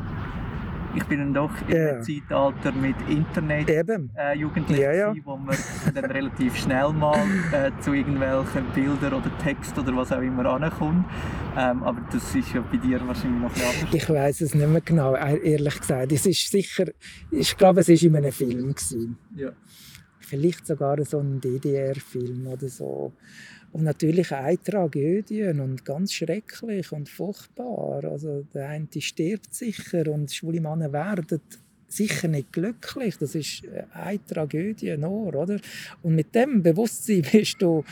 ich 0.96 1.04
bin 1.06 1.20
dann 1.20 1.34
doch 1.34 1.52
im 1.68 1.74
yeah. 1.74 2.02
Zeitalter 2.02 2.72
mit 2.72 2.96
Internet 3.08 3.70
äh, 3.70 4.36
jugendlich 4.36 4.80
ja, 4.80 4.94
ja. 4.94 5.14
wo 5.24 5.38
man 5.38 5.56
dann 5.94 6.06
relativ 6.06 6.56
schnell 6.56 6.92
mal 6.94 7.20
äh, 7.52 7.72
zu 7.80 7.94
irgendwelchen 7.94 8.66
Bildern 8.74 9.14
oder 9.14 9.38
Text 9.40 9.78
oder 9.78 9.96
was 9.96 10.12
auch 10.12 10.22
immer 10.22 10.46
ankommt. 10.46 11.06
Ähm, 11.58 11.84
aber 11.84 12.02
das 12.12 12.36
ist 12.36 12.54
ja 12.54 12.62
bei 12.62 12.78
dir 12.78 13.06
wahrscheinlich 13.08 13.42
noch 13.42 13.52
anders. 13.52 13.94
Ich 13.94 14.10
weiß 14.10 14.42
es 14.42 14.54
nicht 14.54 14.68
mehr 14.68 14.82
genau, 14.82 15.16
e-, 15.16 15.40
ehrlich 15.44 15.80
gesagt. 15.80 16.12
Es 16.12 16.26
ist 16.26 16.50
sicher, 16.50 16.86
ich 17.32 17.58
glaube, 17.58 17.82
es 17.82 17.90
war 17.90 18.02
in 18.02 18.16
einem 18.16 18.32
Film. 18.32 18.76
Ja. 19.36 19.52
Vielleicht 20.20 20.68
sogar 20.68 21.04
so 21.06 21.20
ein 21.20 21.42
DDR-Film 21.42 22.48
oder 22.48 22.70
so. 22.70 23.14
Und 23.72 23.84
natürlich 23.84 24.32
eine 24.32 24.62
Tragödie 24.62 25.44
und 25.44 25.86
ganz 25.86 26.14
schrecklich 26.14 26.92
und 26.92 27.08
furchtbar. 27.08 28.04
Also 28.04 28.46
der 28.54 28.70
eine 28.70 28.88
stirbt 29.00 29.54
sicher 29.54 30.12
und 30.12 30.32
schwule 30.32 30.62
Männer 30.62 30.92
werden 30.92 31.42
sicher 31.88 32.28
nicht 32.28 32.52
glücklich. 32.54 33.18
Das 33.18 33.36
ist 33.36 33.64
eine 33.92 34.26
Tragödie 34.26 34.96
nur, 34.98 35.36
oder? 35.36 35.60
Und 36.02 36.16
mit 36.16 36.34
dem 36.34 36.64
Bewusstsein 36.64 37.24
bist 37.32 37.62
du 37.62 37.84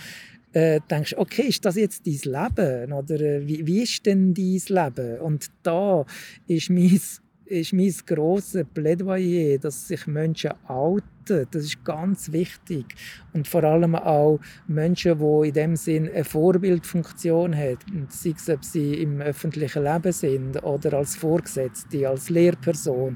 äh, 0.53 0.79
denkst, 0.89 1.15
okay, 1.17 1.43
ist 1.43 1.65
das 1.65 1.75
jetzt 1.75 2.05
dein 2.05 2.13
Leben? 2.13 2.93
Oder 2.93 3.19
äh, 3.19 3.47
wie, 3.47 3.65
wie 3.65 3.83
ist 3.83 4.05
denn 4.05 4.33
dein 4.33 4.61
Leben? 4.67 5.19
Und 5.19 5.47
da 5.63 6.05
ist 6.47 6.69
mein 6.69 6.99
ist 7.45 7.73
mein 7.73 7.93
grosses 8.05 8.65
Plädoyer, 8.73 9.57
dass 9.57 9.87
sich 9.87 10.05
Menschen 10.05 10.51
outen. 10.67 11.16
Das 11.27 11.63
ist 11.63 11.83
ganz 11.83 12.31
wichtig. 12.31 12.85
Und 13.33 13.47
vor 13.47 13.63
allem 13.63 13.95
auch 13.95 14.39
Menschen, 14.67 15.19
die 15.19 15.47
in 15.49 15.53
dem 15.53 15.75
Sinn 15.75 16.09
eine 16.09 16.23
Vorbildfunktion 16.23 17.55
haben. 17.55 18.07
Sei 18.09 18.33
es, 18.35 18.49
ob 18.49 18.63
sie 18.63 18.95
im 18.95 19.21
öffentlichen 19.21 19.83
Leben 19.83 20.11
sind 20.11 20.63
oder 20.63 20.97
als 20.97 21.15
Vorgesetzte, 21.15 22.07
als 22.07 22.29
Lehrperson, 22.29 23.15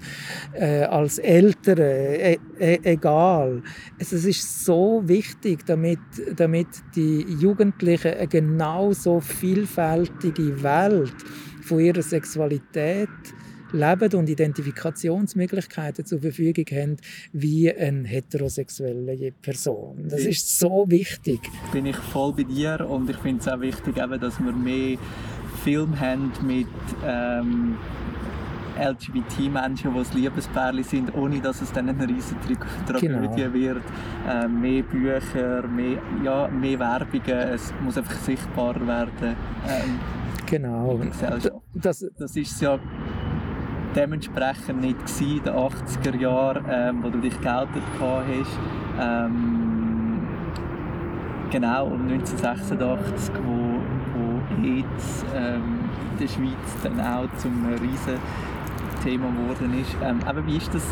äh, 0.53 0.83
als 0.83 1.17
Eltern, 1.17 1.79
e 1.79 2.37
e 2.59 2.79
egal. 2.83 3.61
Es 3.97 4.13
ist 4.13 4.65
so 4.65 5.01
wichtig, 5.05 5.65
damit, 5.65 5.99
damit 6.35 6.67
die 6.95 7.21
Jugendlichen 7.39 8.13
eine 8.13 8.27
genauso 8.27 9.19
vielfältige 9.19 10.61
Welt 10.63 11.15
von 11.61 11.79
ihrer 11.79 12.01
Sexualität 12.01 13.09
leben 13.71 14.13
und 14.15 14.29
Identifikationsmöglichkeiten 14.29 16.05
zur 16.05 16.19
Verfügung 16.19 16.65
haben 16.71 16.97
wie 17.33 17.73
eine 17.73 18.07
heterosexuelle 18.07 19.31
Person. 19.41 20.07
Das 20.09 20.21
ist 20.21 20.59
so 20.59 20.85
wichtig. 20.87 21.39
Bin 21.71 21.85
ich 21.85 21.95
voll 21.95 22.33
bei 22.33 22.43
dir 22.43 22.85
und 22.89 23.09
ich 23.09 23.17
finde 23.17 23.41
es 23.41 23.47
auch 23.47 23.59
wichtig, 23.61 23.95
dass 23.95 24.39
wir 24.39 24.51
mehr 24.53 24.97
Film 25.63 25.99
haben 25.99 26.31
mit 26.45 26.67
ähm, 27.05 27.77
LGBT-Menschen, 28.79 29.91
die 29.93 30.17
Liebespärchen 30.19 30.83
sind, 30.83 31.15
ohne 31.15 31.39
dass 31.39 31.61
es 31.61 31.71
dann 31.71 31.89
eine 31.89 32.07
riesige 32.07 32.57
Tragödie 32.87 33.07
genau. 33.07 33.53
wird. 33.53 33.83
Äh, 34.27 34.47
mehr 34.47 34.83
Bücher, 34.83 35.67
mehr, 35.67 35.97
ja, 36.23 36.47
mehr 36.47 36.79
Werbungen, 36.79 37.49
es 37.53 37.73
muss 37.83 37.97
einfach 37.97 38.15
sichtbarer 38.15 38.85
werden. 38.87 39.35
Ähm, 39.67 39.99
genau. 40.45 40.99
Das, 41.73 42.05
das 42.17 42.35
ist 42.35 42.61
ja 42.61 42.79
dementsprechend 43.95 44.81
nicht 44.81 44.97
in 45.19 45.43
den 45.43 45.53
80er 45.53 46.17
Jahren, 46.17 46.65
ähm, 46.69 47.03
wo 47.03 47.09
du 47.09 47.19
dich 47.19 47.39
geoutet 47.41 47.83
hast. 47.99 48.59
Ähm, 48.99 50.27
genau, 51.49 51.87
um 51.87 52.07
1986, 52.07 53.33
wo, 53.43 53.79
wo 54.15 54.65
AIDS 54.65 55.25
ähm, 55.35 55.79
der 56.19 56.27
Schweiz 56.27 56.77
dann 56.83 56.99
auch 56.99 57.27
zum 57.37 57.65
riesen 57.65 58.19
Thema 59.03 59.27
geworden 59.31 59.79
ist. 59.79 59.95
Ähm, 60.03 60.19
aber 60.25 60.45
wie 60.45 60.57
ist 60.57 60.73
das 60.73 60.83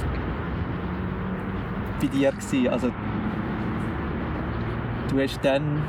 bei 2.02 2.08
dir 2.08 2.32
gewesen? 2.32 2.68
Also 2.70 2.92
du 5.10 5.20
hast 5.22 5.40
dann 5.44 5.82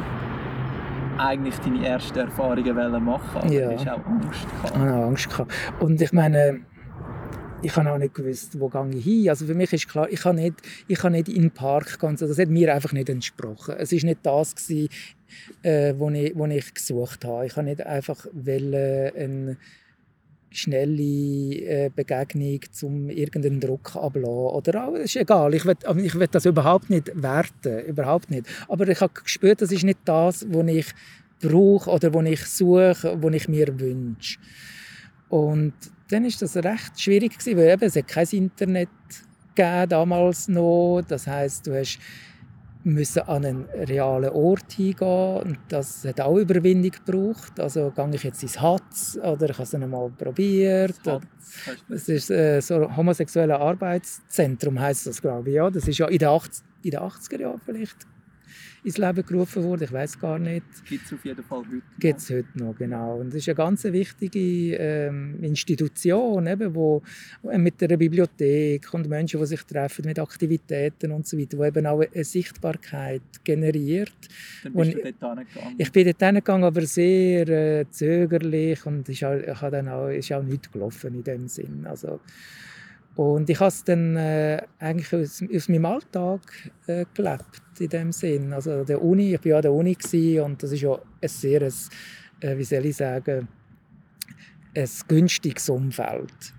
eigentlich 1.18 1.58
deine 1.58 1.86
ersten 1.86 2.18
Erfahrungen 2.18 3.04
machen 3.04 3.36
aber 3.36 3.52
ja. 3.52 3.68
du 3.68 3.74
hast 3.74 3.88
auch 3.88 4.06
Angst 4.06 4.46
gehabt. 4.48 4.74
Ich 4.74 4.80
habe 4.80 5.04
Angst 5.04 5.30
gehabt. 5.30 5.52
Und 5.80 6.00
ich 6.00 6.12
meine, 6.12 6.60
ich 7.62 7.76
habe 7.76 7.92
auch 7.92 7.98
nicht 7.98 8.14
gewusst, 8.14 8.58
wo 8.58 8.68
gehe 8.68 8.90
ich 8.94 9.04
hin. 9.04 9.28
Also 9.28 9.46
für 9.46 9.54
mich 9.54 9.72
ist 9.72 9.88
klar, 9.88 10.08
ich 10.10 10.20
kann 10.20 10.36
nicht, 10.36 10.54
ich 10.88 10.98
kann 10.98 11.12
nicht 11.12 11.28
in 11.28 11.42
den 11.42 11.50
Park 11.50 11.98
gehen. 11.98 12.10
Also 12.10 12.26
das 12.26 12.38
hat 12.38 12.48
mir 12.48 12.74
einfach 12.74 12.92
nicht 12.92 13.08
entsprochen. 13.08 13.74
Es 13.78 13.92
ist 13.92 14.04
nicht 14.04 14.20
das 14.22 14.54
gewesen, 14.54 14.88
äh, 15.62 15.94
wo 15.96 16.10
ich, 16.10 16.36
wo 16.36 16.46
ich 16.46 16.74
gesucht 16.74 17.24
habe. 17.24 17.46
Ich 17.46 17.54
kann 17.54 17.66
nicht 17.66 17.84
einfach 17.84 18.26
wollen, 18.32 19.14
eine 19.14 19.56
schnelle 20.50 21.02
äh, 21.02 21.90
Begegnung 21.94 22.60
zum 22.72 23.08
irgendeinen 23.08 23.60
Druck 23.60 23.94
ablassen 23.94 24.24
oder 24.24 24.88
auch, 24.88 24.94
ist 24.94 25.16
egal. 25.16 25.54
Ich 25.54 25.64
will, 25.64 25.76
ich 26.02 26.14
will 26.18 26.28
das 26.28 26.44
überhaupt 26.44 26.90
nicht 26.90 27.10
werten, 27.14 27.86
überhaupt 27.86 28.30
nicht. 28.30 28.46
Aber 28.68 28.88
ich 28.88 29.00
habe 29.00 29.12
gespürt, 29.12 29.62
das 29.62 29.70
ist 29.70 29.84
nicht 29.84 30.00
das, 30.04 30.44
was 30.50 30.66
ich 30.66 30.86
brauche 31.40 31.90
oder 31.90 32.12
was 32.12 32.26
ich 32.26 32.44
suche, 32.46 33.16
was 33.20 33.34
ich 33.34 33.48
mir 33.48 33.78
wünsche. 33.78 34.38
Und 35.28 35.72
dann 36.10 36.24
ist 36.24 36.42
das 36.42 36.56
recht 36.56 37.00
schwierig 37.00 37.38
gewesen, 37.38 37.58
weil 37.58 37.70
eben, 37.70 37.84
es 37.84 37.96
hat 37.96 38.08
kein 38.08 38.26
Internet 38.30 38.88
gegeben 39.54 39.88
damals 39.88 40.48
noch. 40.48 41.02
Das 41.06 41.26
heißt, 41.26 41.66
du 41.66 41.78
hast 41.78 41.98
müssen 42.82 43.20
an 43.22 43.44
einen 43.44 43.64
realen 43.74 44.30
Ort 44.30 44.72
hingehen 44.72 45.42
und 45.42 45.58
das 45.68 46.04
hat 46.04 46.20
auch 46.20 46.36
Überwindung 46.36 46.92
gebraucht. 47.04 47.60
Also 47.60 47.90
gehe 47.90 48.14
ich 48.14 48.22
jetzt 48.22 48.42
ins 48.42 48.60
Hatz 48.60 49.18
oder 49.22 49.50
ich 49.50 49.54
habe 49.54 49.64
es 49.64 49.70
dann 49.70 49.88
mal 49.88 50.10
probiert. 50.10 50.94
Das 51.88 52.08
ist 52.08 52.30
äh, 52.30 52.60
so 52.60 52.86
ein 52.86 52.96
homosexuelles 52.96 53.56
Arbeitszentrum 53.56 54.80
heißt 54.80 55.06
das 55.06 55.20
glaube 55.20 55.50
ich 55.50 55.56
ja. 55.56 55.68
Das 55.68 55.86
ist 55.86 55.98
ja 55.98 56.06
in 56.06 56.18
den 56.18 56.28
80, 56.28 56.64
in 56.84 56.90
den 56.92 57.00
80er 57.00 57.40
Jahren 57.40 57.60
vielleicht 57.64 58.06
ins 58.84 58.98
Leben 58.98 59.24
gerufen 59.24 59.62
wurde. 59.62 59.84
Ich 59.84 59.92
weiß 59.92 60.18
gar 60.18 60.38
nicht. 60.38 60.64
Gibt 60.88 61.06
es 61.06 61.12
auf 61.12 61.24
jeden 61.24 61.42
Fall 61.44 61.58
heute 61.58 61.76
noch. 61.76 61.98
Gibt 61.98 62.18
es 62.18 62.30
heute 62.30 62.58
noch, 62.58 62.76
genau. 62.76 63.16
Und 63.18 63.28
das 63.28 63.36
ist 63.36 63.48
eine 63.48 63.56
ganz 63.56 63.84
wichtige 63.84 64.76
ähm, 64.76 65.42
Institution, 65.42 66.46
eben, 66.46 66.74
wo, 66.74 67.02
wo 67.42 67.58
mit 67.58 67.80
der 67.80 67.96
Bibliothek 67.96 68.92
und 68.94 69.08
Menschen, 69.08 69.40
die 69.40 69.46
sich 69.46 69.62
treffen 69.64 70.04
mit 70.06 70.18
Aktivitäten 70.18 71.12
und 71.12 71.26
so 71.26 71.38
weiter, 71.38 71.58
wo 71.58 71.64
eben 71.64 71.86
auch 71.86 72.00
eine 72.00 72.24
Sichtbarkeit 72.24 73.22
generiert. 73.44 74.12
Dann 74.62 74.72
bist 74.72 74.94
und 74.94 75.04
du 75.04 75.12
dort 75.12 75.38
hingegangen? 75.38 75.74
Ich 75.78 75.92
bin 75.92 76.04
dort 76.04 76.22
hingegangen, 76.22 76.64
aber 76.64 76.82
sehr 76.82 77.48
äh, 77.48 77.84
zögerlich 77.90 78.86
und 78.86 79.08
ist 79.08 79.24
auch, 79.24 79.34
ich 79.34 79.58
dann 79.58 79.88
auch, 79.88 80.08
ist 80.08 80.32
auch 80.32 80.42
nichts 80.42 80.70
gelaufen 80.70 81.14
in 81.14 81.24
dem 81.24 81.48
Sinn. 81.48 81.86
Also, 81.86 82.20
und 83.16 83.50
ich 83.50 83.58
habe 83.58 83.68
es 83.68 83.84
dann 83.84 84.16
äh, 84.16 84.62
eigentlich 84.78 85.12
aus, 85.14 85.42
aus 85.54 85.68
meinem 85.68 85.86
Alltag 85.86 86.40
äh, 86.86 87.04
gelebt, 87.12 87.62
in 87.78 87.88
dem 87.88 88.12
Sinn. 88.12 88.52
Also 88.52 88.84
der 88.84 89.02
Uni, 89.02 89.34
ich 89.34 89.40
war 89.40 89.46
ja 89.46 89.56
an 89.56 89.62
der 89.62 89.72
Uni 89.72 89.96
und 90.40 90.62
das 90.62 90.72
ist 90.72 90.80
ja 90.82 90.98
ein 91.20 91.28
sehr, 91.28 91.62
äh, 91.62 92.56
wie 92.56 92.64
soll 92.64 92.86
ich 92.86 92.96
sagen, 92.96 93.48
ein 94.74 94.88
günstiges 95.08 95.68
Umfeld 95.68 96.54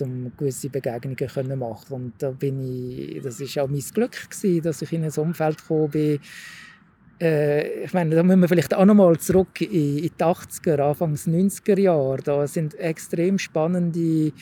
um 0.00 0.32
gewisse 0.36 0.68
Begegnungen 0.68 1.28
zu 1.28 1.56
machen. 1.56 1.94
Und 1.94 2.12
da 2.18 2.30
bin 2.32 2.60
ich, 2.60 3.22
das 3.22 3.40
ist 3.40 3.56
auch 3.58 3.68
mein 3.68 3.78
Glück 3.94 4.28
gewesen, 4.28 4.62
dass 4.62 4.82
ich 4.82 4.92
in 4.92 5.04
ein 5.04 5.12
Umfeld 5.12 5.58
gekommen 5.58 5.90
bin, 5.90 6.18
äh, 7.20 7.84
ich 7.84 7.94
meine, 7.94 8.14
da 8.14 8.22
müssen 8.22 8.40
wir 8.40 8.48
vielleicht 8.48 8.74
auch 8.74 8.84
noch 8.84 8.94
mal 8.94 9.18
zurück 9.18 9.60
in, 9.60 9.98
in 9.98 10.10
die 10.18 10.24
80er, 10.24 10.78
Anfangs 10.80 11.26
90er 11.26 11.78
Jahre. 11.78 12.18
Da 12.22 12.46
sind 12.46 12.74
extrem 12.74 13.38
spannende 13.38 14.32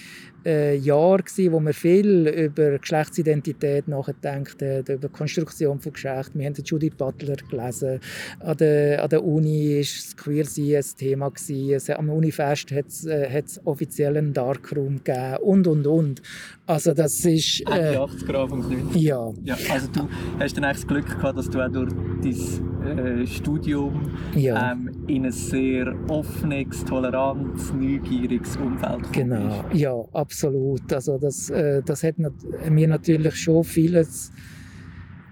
äh, 0.44 0.76
Jahre 0.76 1.22
gewesen, 1.22 1.52
wo 1.52 1.61
wir 1.61 1.74
viel 1.74 2.28
über 2.28 2.78
Geschlechtsidentität 2.78 3.88
nachgedacht 3.88 4.61
haben, 4.62 4.80
über 4.80 5.09
die 5.09 5.14
Konstruktion 5.14 5.80
von 5.80 5.92
Geschlecht. 5.92 6.30
Wir 6.35 6.46
haben 6.46 6.54
Judith 6.64 6.94
Butler 6.96 7.37
gelesen. 7.37 8.00
An 8.40 8.57
der, 8.57 9.02
an 9.02 9.09
der 9.09 9.24
Uni 9.24 9.76
war 9.76 9.80
das 9.80 10.16
Queersein 10.16 10.76
ein 10.76 10.98
Thema 10.98 11.30
gewesen. 11.30 11.94
Am 11.94 12.11
Unifest 12.11 12.72
hat 12.72 12.87
es 12.88 13.04
äh, 13.04 13.42
offiziell 13.64 14.16
einen 14.16 14.33
Darkroom 14.33 15.02
gegeben 15.04 15.37
und 15.42 15.66
und 15.66 15.87
und. 15.87 16.22
Also 16.66 16.94
das 16.94 17.24
ist 17.24 17.61
äh, 17.70 17.92
die 17.92 17.98
80er 17.98 18.42
Anfangs 18.42 18.68
90 18.68 19.02
ja. 19.02 19.33
ja. 19.44 19.57
Also 19.70 19.88
du 19.92 20.09
hast 20.38 20.57
dann 20.57 20.64
eigentlich 20.64 20.78
das 20.78 20.87
Glück 20.87 21.07
gehabt, 21.07 21.38
dass 21.38 21.50
du 21.50 21.61
auch 21.61 21.68
durch 21.70 21.92
dein 22.22 23.22
äh, 23.22 23.26
Studium 23.26 24.11
ja. 24.35 24.72
ähm, 24.72 24.90
in 25.07 25.26
ein 25.26 25.33
sehr 25.33 25.94
offenes, 26.09 26.85
tolerantes, 26.85 27.72
neugieriges 27.72 28.57
Umfeld 28.57 29.02
kommst. 29.02 29.12
Genau, 29.12 29.64
ja, 29.72 29.92
absolut. 30.12 30.34
Also 30.42 31.18
das, 31.18 31.51
äh, 31.51 31.83
das 31.83 32.03
hat 32.03 32.16
mir 32.18 32.88
natürlich 32.88 33.37
schon 33.37 33.64
vieles 33.64 34.33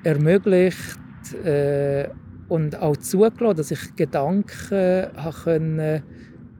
ermöglicht 0.05 0.99
äh, 1.45 2.09
und 2.49 2.77
auch 2.81 2.97
zugelassen, 2.97 3.57
dass 3.57 3.71
ich 3.71 3.97
Gedanken 3.97 5.07
habe 5.17 6.03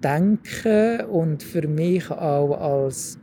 denken 0.03 1.01
und 1.07 1.43
für 1.43 1.67
mich 1.69 2.11
auch 2.11 2.61
als 2.61 3.19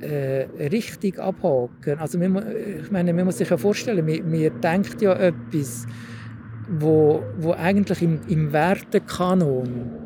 äh, 0.00 0.48
richtig 0.58 1.18
abhaken. 1.18 1.98
Also 1.98 2.18
man, 2.18 2.44
ich 2.82 2.90
meine, 2.90 3.12
man 3.12 3.26
muss 3.26 3.38
sich 3.38 3.50
ja 3.50 3.56
vorstellen, 3.56 4.04
man, 4.04 4.60
denkt 4.60 5.00
ja 5.00 5.14
etwas, 5.14 5.86
wo, 6.68 7.22
wo 7.38 7.52
eigentlich 7.52 8.02
im, 8.02 8.20
im 8.28 8.52
Wertekanon 8.52 10.01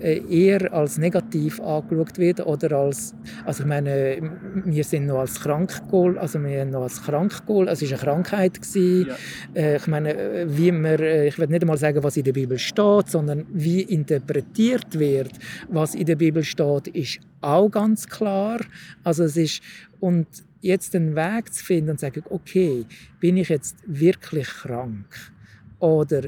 eher 0.00 0.72
als 0.72 0.98
negativ 0.98 1.60
angeschaut 1.60 2.18
wird 2.18 2.46
oder 2.46 2.72
als, 2.76 3.14
also 3.44 3.62
ich 3.62 3.68
meine, 3.68 4.18
wir 4.64 4.84
sind 4.84 5.06
noch 5.06 5.20
als 5.20 5.40
krank 5.40 5.82
also 6.18 6.42
wir 6.42 6.60
haben 6.60 6.70
noch 6.70 6.82
als 6.82 7.02
krank 7.02 7.42
also 7.48 7.84
es 7.84 7.90
war 7.90 7.90
eine 7.90 7.98
Krankheit 7.98 8.60
gewesen. 8.60 9.08
Ja. 9.54 9.60
Äh, 9.60 9.76
ich 9.76 9.86
meine, 9.86 10.46
wie 10.48 10.72
man, 10.72 10.98
äh, 10.98 11.28
ich 11.28 11.38
will 11.38 11.48
nicht 11.48 11.62
einmal 11.62 11.78
sagen, 11.78 12.02
was 12.02 12.16
in 12.16 12.24
der 12.24 12.32
Bibel 12.32 12.58
steht, 12.58 13.08
sondern 13.08 13.46
wie 13.52 13.82
interpretiert 13.82 14.98
wird, 14.98 15.32
was 15.68 15.94
in 15.94 16.06
der 16.06 16.16
Bibel 16.16 16.44
steht, 16.44 16.88
ist 16.88 17.20
auch 17.40 17.68
ganz 17.68 18.06
klar. 18.06 18.60
Also 19.04 19.24
es 19.24 19.36
ist, 19.36 19.62
und 20.00 20.26
jetzt 20.60 20.94
den 20.94 21.14
Weg 21.14 21.52
zu 21.52 21.64
finden 21.64 21.90
und 21.90 21.98
zu 21.98 22.06
sagen, 22.06 22.22
okay, 22.30 22.84
bin 23.20 23.36
ich 23.36 23.48
jetzt 23.48 23.76
wirklich 23.86 24.48
krank? 24.48 25.06
Oder 25.80 26.22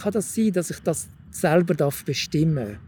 kann 0.00 0.12
das 0.12 0.34
sein, 0.34 0.52
dass 0.52 0.70
ich 0.70 0.80
das 0.80 1.08
selber 1.40 1.90
bestimmen 2.04 2.56
darf? 2.66 2.78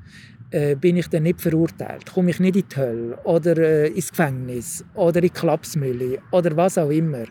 Äh, 0.50 0.76
bin 0.76 0.96
ich 0.96 1.08
dann 1.08 1.24
nicht 1.24 1.42
verurteilt? 1.42 2.06
Komme 2.06 2.30
ich 2.30 2.40
nicht 2.40 2.56
in 2.56 2.64
die 2.70 2.76
Hölle 2.76 3.18
oder 3.24 3.58
äh, 3.58 3.88
ins 3.88 4.10
Gefängnis 4.10 4.82
oder 4.94 5.16
in 5.16 5.24
die 5.24 5.30
Klapsmühle 5.30 6.20
oder 6.30 6.56
was 6.56 6.78
auch 6.78 6.88
immer? 6.88 7.24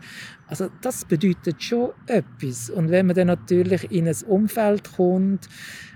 Also 0.45 0.69
das 0.81 1.03
bedeutet 1.03 1.61
schon 1.61 1.89
etwas. 2.05 2.69
Und 2.69 2.91
wenn 2.91 3.07
man 3.07 3.15
dann 3.15 3.27
natürlich 3.27 3.91
in 3.91 4.07
ein 4.07 4.15
Umfeld 4.27 4.91
kommt, 4.95 5.49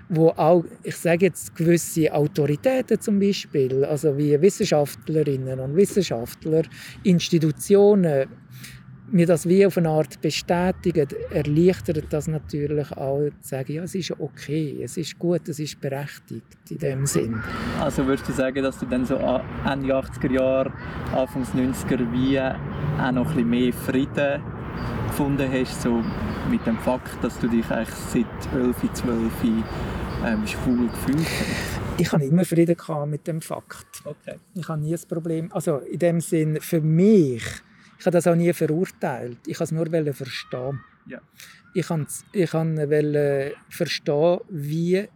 wo 0.08 0.30
auch, 0.30 0.64
ich 0.82 0.96
sage 0.96 1.26
jetzt 1.26 1.54
gewisse 1.54 2.12
Autoritäten 2.12 3.00
zum 3.00 3.20
Beispiel, 3.20 3.84
also 3.84 4.18
wie 4.18 4.38
Wissenschaftlerinnen 4.40 5.60
und 5.60 5.76
Wissenschaftler, 5.76 6.62
Institutionen 7.04 8.26
mir 9.12 9.26
das 9.26 9.46
wie 9.46 9.64
auf 9.66 9.76
eine 9.76 9.90
Art 9.90 10.20
bestätigen, 10.20 11.06
erleichtert 11.30 12.12
das 12.12 12.28
natürlich 12.28 12.90
auch 12.92 13.28
zu 13.40 13.48
sagen, 13.48 13.74
ja, 13.74 13.82
es 13.82 13.94
ist 13.94 14.12
okay, 14.18 14.80
es 14.82 14.96
ist 14.96 15.18
gut, 15.18 15.48
es 15.48 15.58
ist 15.58 15.80
berechtigt 15.80 16.44
in 16.70 16.78
dem 16.78 17.06
Sinn. 17.06 17.42
Also 17.80 18.06
würdest 18.06 18.28
du 18.28 18.32
sagen, 18.32 18.62
dass 18.62 18.78
du 18.78 18.86
dann 18.86 19.04
so 19.04 19.16
Ende 19.16 19.94
80er 19.94 20.32
Jahre, 20.32 20.72
Anfangs 21.14 21.50
90er 21.50 22.10
wie 22.12 22.40
auch 22.40 23.12
noch 23.12 23.28
ein 23.30 23.34
bisschen 23.34 23.50
mehr 23.50 23.72
Frieden 23.72 24.42
gefunden 25.08 25.48
hast, 25.52 25.82
so 25.82 26.02
mit 26.50 26.66
dem 26.66 26.78
Fakt, 26.78 27.22
dass 27.22 27.38
du 27.38 27.48
dich 27.48 27.70
eigentlich 27.70 27.94
seit 27.94 28.54
11, 28.54 28.76
12 28.94 29.32
ähm, 30.24 30.46
schwul 30.46 30.88
gefühlt 30.88 31.18
hast? 31.18 32.00
Ich 32.00 32.10
hatte 32.10 32.24
immer 32.24 32.44
Frieden 32.44 32.76
mit 33.10 33.26
dem 33.26 33.42
Fakt. 33.42 34.02
Okay. 34.04 34.38
Ich 34.54 34.68
habe 34.68 34.80
nie 34.80 34.94
ein 34.94 35.00
Problem. 35.08 35.52
Also 35.52 35.78
in 35.78 35.98
dem 35.98 36.20
Sinn, 36.20 36.58
für 36.60 36.80
mich 36.80 37.42
ich 38.02 38.06
habe 38.06 38.16
das 38.16 38.26
auch 38.26 38.34
nie 38.34 38.52
verurteilt. 38.52 39.38
Ich 39.46 39.60
wollte 39.60 39.76
es 39.76 39.92
nur 39.94 40.12
verstehen. 40.12 40.80
Ja. 41.06 41.20
Ich 41.72 41.88
wollte 41.88 43.54
verstehen, 43.68 44.40
wie 44.48 45.08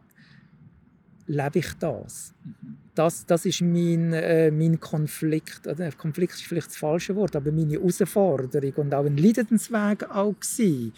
lebe 1.26 1.58
ich 1.58 1.72
das. 1.80 2.32
Mhm. 2.44 2.76
Das, 2.94 3.26
das 3.26 3.44
ist 3.44 3.60
mein, 3.60 4.12
äh, 4.12 4.52
mein 4.52 4.78
Konflikt. 4.78 5.66
Oder, 5.66 5.90
Konflikt 5.90 6.34
ist 6.34 6.44
vielleicht 6.44 6.68
das 6.68 6.76
falsche 6.76 7.16
Wort, 7.16 7.34
aber 7.34 7.50
meine 7.50 7.72
Herausforderung 7.72 8.72
und 8.76 8.94
auch 8.94 9.04
ein 9.04 9.16
Leidensweg 9.16 10.08
auch 10.08 10.34
gewesen 10.38 10.92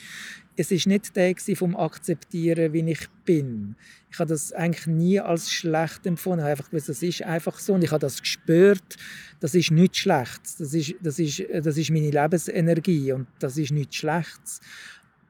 es 0.59 0.73
ist 0.73 0.89
nicht 0.89 1.15
der 1.15 1.37
vom 1.55 1.77
Akzeptieren, 1.77 2.73
wie 2.73 2.91
ich 2.91 3.09
bin. 3.25 3.77
Ich 4.11 4.19
habe 4.19 4.29
das 4.29 4.53
eigentlich 4.53 4.89
nie 4.89 5.21
als 5.21 5.53
schlecht 5.53 6.05
empfunden. 6.05 6.41
Ich 6.41 6.43
habe 6.43 6.51
einfach 6.51 6.71
gewusst, 6.71 6.89
das 6.89 7.01
ist 7.01 7.23
einfach 7.23 7.61
so. 7.61 7.75
Und 7.75 7.85
ich 7.85 7.93
habe 7.93 8.01
das 8.01 8.21
gespürt, 8.21 8.97
das 9.39 9.55
ist 9.55 9.71
nichts 9.71 9.99
Schlechtes. 9.99 10.57
Das 10.57 10.75
ist, 10.75 10.97
das 11.01 11.21
ist, 11.21 11.45
das 11.63 11.77
ist 11.77 11.91
meine 11.91 12.11
Lebensenergie 12.11 13.13
und 13.13 13.29
das 13.39 13.57
ist 13.57 13.71
nichts 13.71 13.97
Schlechtes. 13.97 14.61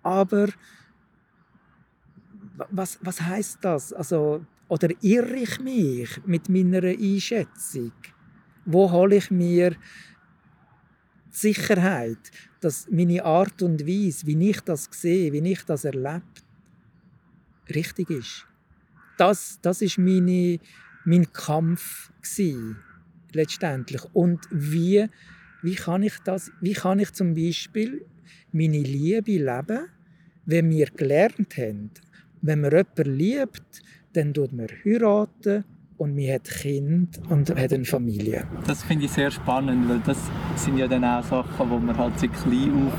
Aber 0.02 0.48
was, 2.70 2.98
was 3.02 3.20
heißt 3.20 3.58
das? 3.60 3.92
Also, 3.92 4.46
Oder 4.68 4.88
irre 5.02 5.36
ich 5.36 5.60
mich 5.60 6.08
mit 6.24 6.48
meiner 6.48 6.84
Einschätzung? 6.84 7.92
Wo 8.64 8.90
hole 8.90 9.16
ich 9.16 9.30
mir 9.30 9.76
Sicherheit, 11.40 12.18
dass 12.61 12.88
meine 12.90 13.24
Art 13.24 13.62
und 13.62 13.87
Weise, 13.87 14.27
wie 14.27 14.51
ich 14.51 14.61
das 14.61 14.88
sehe, 14.90 15.33
wie 15.33 15.53
ich 15.53 15.64
das 15.64 15.85
erlebe, 15.85 16.22
richtig 17.74 18.11
ist? 18.11 18.46
Das, 19.16 19.59
das 19.62 19.83
ist 19.83 19.98
meine, 19.98 20.59
mein 21.05 21.33
Kampf 21.33 22.11
gewesen, 22.22 22.77
letztendlich. 23.33 24.03
Und 24.12 24.40
wie, 24.51 25.07
wie, 25.62 25.74
kann 25.74 26.03
ich 26.03 26.18
das, 26.24 26.51
wie 26.61 26.72
kann 26.72 26.98
ich 26.98 27.12
zum 27.12 27.35
Beispiel 27.35 28.05
meine 28.53 28.79
Liebe 28.79 29.33
leben, 29.33 29.88
wenn 30.46 30.70
wir 30.70 30.87
gelernt 30.87 31.57
haben, 31.57 31.90
wenn 32.40 32.61
man 32.61 32.70
jemanden 32.70 33.16
liebt, 33.16 33.83
dann 34.12 34.33
tut 34.33 34.53
man 34.53 34.68
heiraten 34.85 35.64
und 35.98 36.14
man 36.14 36.32
hat 36.32 36.44
Kind 36.44 37.20
und 37.28 37.50
hat 37.50 37.72
eine 37.72 37.84
Familie. 37.84 38.44
Das 38.66 38.84
finde 38.84 39.04
ich 39.04 39.12
sehr 39.12 39.30
spannend, 39.30 39.88
weil 39.88 40.00
das 40.06 40.18
sind 40.56 40.78
ja 40.78 40.87
dann 40.87 41.04
auch 41.04 41.22
Sachen, 41.22 41.70
wo 41.70 41.78
man 41.78 41.96
halt 41.96 42.18
sich 42.18 42.32
klein 42.32 42.87
auf 42.87 42.94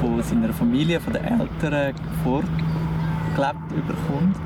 von 0.00 0.22
seiner 0.22 0.52
Familie, 0.52 1.00
von 1.00 1.12
den 1.12 1.24
Eltern 1.24 1.94
vorgelebt 2.24 3.72
überkommt. 3.72 4.36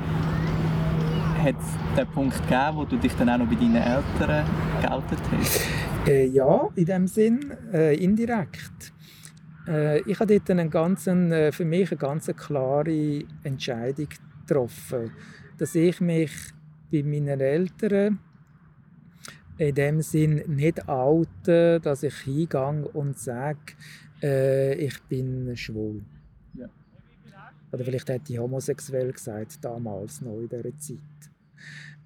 Hat 1.41 1.55
es 1.57 1.97
den 1.97 2.07
Punkt 2.07 2.41
gegeben, 2.43 2.75
wo 2.75 2.83
du 2.83 2.97
dich 2.97 3.13
dann 3.15 3.29
auch 3.29 3.37
noch 3.37 3.47
bei 3.47 3.55
deinen 3.55 3.75
Eltern 3.75 4.45
geoutet 4.81 5.19
hast? 5.31 5.61
Äh, 6.07 6.27
ja, 6.27 6.67
in 6.75 6.85
dem 6.85 7.07
Sinn 7.07 7.51
äh, 7.73 7.95
indirekt. 7.95 8.93
Äh, 9.67 10.01
ich 10.01 10.19
habe 10.19 10.37
dort 10.37 10.49
einen 10.51 10.69
ganzen, 10.69 11.31
äh, 11.31 11.51
für 11.51 11.65
mich 11.65 11.91
eine 11.91 11.97
ganz 11.97 12.27
klare 12.27 13.23
Entscheidung 13.43 14.09
getroffen, 14.45 15.11
dass 15.57 15.75
ich 15.75 16.01
mich 16.01 16.31
bei 16.91 17.03
meinen 17.03 17.39
Eltern 17.39 18.19
in 19.57 19.75
dem 19.75 20.01
Sinn 20.01 20.41
nicht 20.47 20.87
oute, 20.87 21.79
dass 21.81 22.03
ich 22.03 22.15
hingehe 22.19 22.87
und 22.93 23.19
sage, 23.19 23.73
äh, 24.23 24.73
ich 24.75 25.01
bin 25.03 25.55
schwul. 25.55 26.01
Ja. 26.57 26.69
Oder 27.71 27.83
vielleicht 27.83 28.09
hätte 28.09 28.33
ich 28.33 28.39
homosexuell 28.39 29.11
gesagt, 29.11 29.63
damals 29.63 30.21
noch 30.21 30.39
in 30.39 30.49
dieser 30.49 30.77
Zeit. 30.77 30.99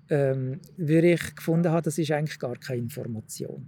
Ähm, 0.09 0.59
weil 0.77 1.05
ich 1.05 1.35
gefunden 1.35 1.69
habe, 1.69 1.83
das 1.83 1.97
ist 1.97 2.11
eigentlich 2.11 2.39
gar 2.39 2.55
keine 2.57 2.79
Information. 2.81 3.65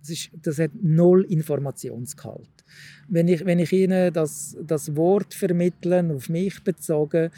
Das, 0.00 0.10
ist, 0.10 0.30
das 0.42 0.58
hat 0.58 0.72
null 0.80 1.24
Informationsgehalt. 1.24 2.64
Wenn 3.08 3.28
ich, 3.28 3.44
wenn 3.44 3.58
ich 3.58 3.72
Ihnen 3.72 4.12
das, 4.12 4.56
das 4.60 4.96
Wort 4.96 5.34
vermitteln, 5.34 6.10
auf 6.10 6.28
mich 6.28 6.64
bezogen, 6.64 7.30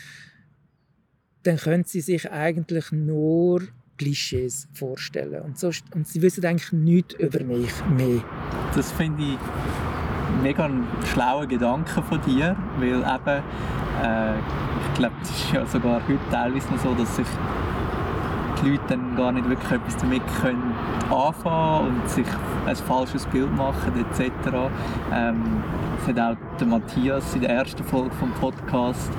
dann 1.44 1.56
können 1.56 1.84
Sie 1.84 2.00
sich 2.00 2.30
eigentlich 2.30 2.90
nur 2.90 3.62
Klischees 3.98 4.68
vorstellen. 4.72 5.42
Und, 5.42 5.58
so, 5.58 5.70
und 5.94 6.06
Sie 6.06 6.20
wissen 6.22 6.44
eigentlich 6.44 6.72
nichts 6.72 7.14
über 7.14 7.44
mich 7.44 7.72
mehr. 7.96 8.22
Das 8.74 8.90
finde 8.92 9.22
ich 9.22 9.38
mega 10.42 10.64
ein 10.64 10.86
schlauer 11.12 11.46
Gedanke 11.46 12.02
von 12.02 12.20
dir, 12.22 12.56
weil 12.78 12.98
eben, 12.98 13.42
äh, 14.02 14.38
ich 14.38 14.94
glaube, 14.94 15.14
es 15.22 15.30
ist 15.30 15.52
ja 15.52 15.66
sogar 15.66 16.02
heute 16.08 16.18
teilweise 16.30 16.72
noch 16.72 16.82
so, 16.82 16.94
dass 16.94 17.16
sich 17.16 17.26
die 18.62 18.70
Leute 18.70 18.82
dann 18.88 19.16
gar 19.16 19.32
nicht 19.32 19.48
wirklich 19.48 19.70
etwas 19.70 19.96
damit 19.96 20.22
können 20.40 20.74
anfangen 21.10 21.88
und 21.88 22.08
sich 22.08 22.26
ein 22.66 22.76
falsches 22.76 23.26
Bild 23.26 23.54
machen 23.54 23.92
etc. 23.94 24.30
Ähm, 25.12 25.62
das 25.98 26.08
hat 26.08 26.18
auch 26.18 26.58
der 26.58 26.66
Matthias 26.66 27.34
in 27.34 27.42
der 27.42 27.50
ersten 27.50 27.84
Folge 27.84 28.14
vom 28.16 28.32
Podcast 28.32 29.10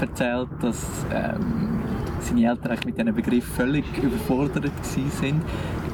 erzählt, 0.00 0.48
dass 0.60 1.06
ähm, 1.12 1.82
seine 2.20 2.48
Eltern 2.48 2.78
mit 2.86 2.98
diesen 2.98 3.14
Begriff 3.14 3.44
völlig 3.44 3.84
überfordert 4.02 4.64
waren. 4.64 5.40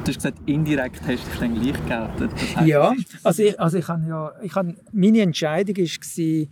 Du 0.03 0.07
hast 0.07 0.15
gesagt, 0.15 0.37
indirekt 0.45 1.01
hast 1.01 1.25
du 1.25 1.29
dich 1.29 1.39
dann 1.39 1.53
gleich 1.53 1.85
geoutet. 1.87 2.31
Das 2.33 2.55
heißt, 2.55 2.67
ja, 2.67 2.93
also 3.23 3.43
ich, 3.43 3.59
also 3.59 3.77
ich 3.77 3.87
habe 3.87 4.07
ja, 4.07 4.31
ich 4.41 4.55
habe, 4.55 4.75
meine 4.91 5.21
Entscheidung 5.21 5.77
war, 5.77 6.47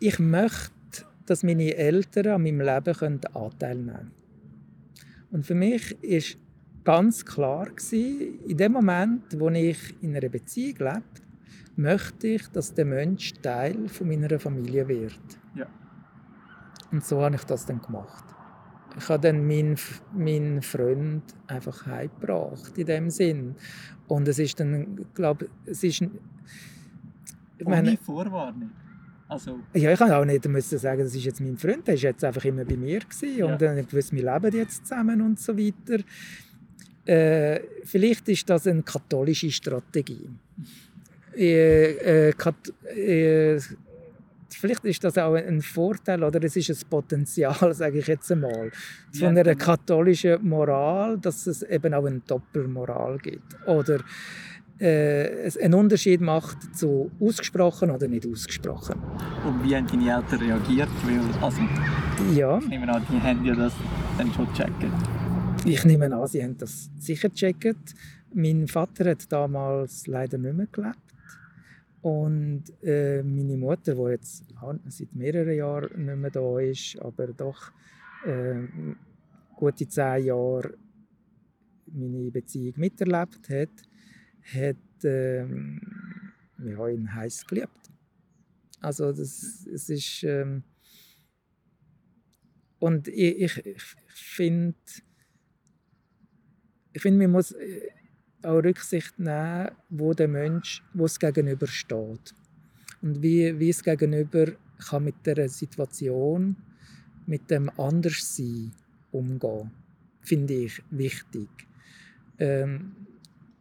ich 0.00 0.18
möchte, 0.18 0.70
dass 1.26 1.42
meine 1.42 1.74
Eltern 1.74 2.26
an 2.28 2.42
meinem 2.42 2.60
Leben 2.60 3.20
Anteil 3.34 3.76
nehmen 3.76 3.94
können. 3.94 4.10
Und 5.30 5.46
für 5.46 5.54
mich 5.54 6.02
ist 6.02 6.38
ganz 6.84 7.24
klar 7.24 7.66
gewesen, 7.66 8.38
in 8.46 8.56
dem 8.56 8.72
Moment, 8.72 9.22
wo 9.38 9.48
ich 9.50 9.78
in 10.00 10.16
einer 10.16 10.28
Beziehung 10.28 10.78
lebe, 10.78 11.02
möchte 11.76 12.28
ich, 12.28 12.46
dass 12.48 12.72
der 12.72 12.84
Mensch 12.84 13.32
Teil 13.42 13.88
von 13.88 14.08
meiner 14.08 14.38
Familie 14.38 14.86
wird. 14.86 15.18
Ja. 15.54 15.66
Und 16.94 17.04
so 17.04 17.20
habe 17.22 17.34
ich 17.34 17.42
das 17.42 17.66
dann 17.66 17.82
gemacht. 17.82 18.24
Ich 18.96 19.08
habe 19.08 19.18
dann 19.18 19.44
meinen, 19.48 19.76
meinen 20.16 20.62
Freund 20.62 21.24
einfach 21.48 21.86
heimgebracht, 21.86 22.78
in 22.78 22.86
dem 22.86 23.10
Sinn. 23.10 23.56
Und 24.06 24.28
es 24.28 24.38
ist 24.38 24.60
dann, 24.60 25.04
glaube 25.12 25.48
es 25.66 25.82
ist... 25.82 26.02
Ich 27.58 27.66
meine, 27.66 27.96
Vorwarnung? 27.96 28.70
Also. 29.26 29.58
Ja, 29.74 29.90
ich 29.90 29.98
kann 29.98 30.12
auch 30.12 30.24
nicht 30.24 30.46
müssen 30.46 30.78
sagen, 30.78 31.02
das 31.02 31.16
ist 31.16 31.24
jetzt 31.24 31.40
mein 31.40 31.56
Freund, 31.56 31.88
der 31.88 31.96
war 31.96 32.02
jetzt 32.02 32.22
einfach 32.22 32.44
immer 32.44 32.64
bei 32.64 32.76
mir 32.76 33.00
gewesen 33.00 33.38
ja. 33.38 33.46
und 33.46 33.60
dann 33.60 33.76
ich 33.76 33.92
wusste, 33.92 34.14
wir 34.14 34.32
leben 34.32 34.56
jetzt 34.56 34.86
zusammen 34.86 35.20
und 35.20 35.40
so 35.40 35.58
weiter. 35.58 36.04
Äh, 37.06 37.60
vielleicht 37.82 38.28
ist 38.28 38.48
das 38.48 38.68
eine 38.68 38.84
katholische 38.84 39.50
Strategie. 39.50 40.30
Äh, 41.36 42.28
äh, 42.28 42.32
kat 42.34 42.72
äh, 42.94 43.58
vielleicht 44.56 44.84
ist 44.84 45.04
das 45.04 45.18
auch 45.18 45.34
ein 45.34 45.60
Vorteil 45.60 46.22
oder 46.22 46.42
es 46.42 46.56
ist 46.56 46.70
ein 46.70 46.88
Potenzial, 46.88 47.74
sage 47.74 47.98
ich 47.98 48.06
jetzt 48.06 48.30
einmal, 48.32 48.70
von 49.12 49.28
einer 49.28 49.42
genau. 49.42 49.56
katholischen 49.56 50.46
Moral, 50.46 51.18
dass 51.18 51.46
es 51.46 51.62
eben 51.62 51.94
auch 51.94 52.04
eine 52.04 52.20
Doppelmoral 52.20 53.18
gibt. 53.18 53.56
Oder 53.66 54.00
äh, 54.78 55.50
einen 55.62 55.74
Unterschied 55.74 56.20
macht 56.20 56.76
zu 56.76 57.10
ausgesprochen 57.20 57.90
oder 57.90 58.08
nicht 58.08 58.26
ausgesprochen. 58.26 59.00
Und 59.46 59.64
wie 59.64 59.76
haben 59.76 59.86
deine 59.86 60.16
Eltern 60.16 60.40
reagiert? 60.40 60.88
Weil, 61.04 61.42
also, 61.42 61.60
ja. 62.34 62.58
Ich 62.58 62.68
nehme 62.68 62.92
an, 62.92 63.02
die 63.10 63.20
haben 63.20 63.44
ja 63.44 63.54
das 63.54 63.72
dann 64.18 64.32
schon 64.32 64.46
gecheckt. 64.48 64.84
Ich 65.64 65.84
nehme 65.84 66.14
an, 66.14 66.26
sie 66.26 66.42
haben 66.42 66.56
das 66.58 66.90
sicher 66.98 67.28
gecheckt. 67.28 67.94
Mein 68.34 68.66
Vater 68.66 69.10
hat 69.10 69.30
damals 69.30 70.06
leider 70.06 70.38
nicht 70.38 70.56
mehr 70.56 70.66
gelebt. 70.66 70.98
Und 72.04 72.64
äh, 72.82 73.22
meine 73.22 73.56
Mutter, 73.56 73.94
die 73.94 74.10
jetzt 74.10 74.44
seit 74.88 75.14
mehreren 75.14 75.56
Jahren 75.56 76.04
nicht 76.04 76.16
mehr 76.18 76.30
da 76.30 76.58
ist, 76.58 76.98
aber 77.00 77.28
doch 77.28 77.72
äh, 78.26 78.68
gute 79.56 79.88
zehn 79.88 80.26
Jahre 80.26 80.76
meine 81.86 82.30
Beziehung 82.30 82.74
miterlebt 82.76 83.48
hat, 83.48 83.70
hat 84.52 85.04
ähm, 85.04 85.80
ja, 86.62 86.88
ihn 86.88 87.14
heiß 87.14 87.46
geliebt. 87.46 87.90
Also 88.82 89.10
das, 89.10 89.66
es 89.66 89.88
ist 89.88 90.24
ähm, 90.24 90.62
und 92.80 93.08
ich, 93.08 93.38
ich, 93.40 93.66
ich 93.66 93.82
finde, 94.08 94.76
ich 96.92 97.00
finde, 97.00 97.20
man 97.20 97.30
muss 97.30 97.52
äh, 97.52 97.88
auch 98.44 98.62
Rücksicht 98.62 99.18
nehmen, 99.18 99.70
wo 99.90 100.12
der 100.14 100.28
Mensch, 100.28 100.82
wo 100.92 101.04
es 101.04 101.18
gegenüber 101.18 101.66
steht 101.66 102.34
und 103.02 103.22
wie, 103.22 103.58
wie 103.58 103.70
es 103.70 103.82
gegenüber 103.82 104.52
kann 104.88 105.04
mit 105.04 105.14
der 105.24 105.48
Situation, 105.48 106.56
mit 107.26 107.50
dem 107.50 107.70
Anderssein 107.78 108.72
umgehen, 109.12 109.70
finde 110.20 110.54
ich 110.54 110.82
wichtig. 110.90 111.48
Ähm, 112.38 112.96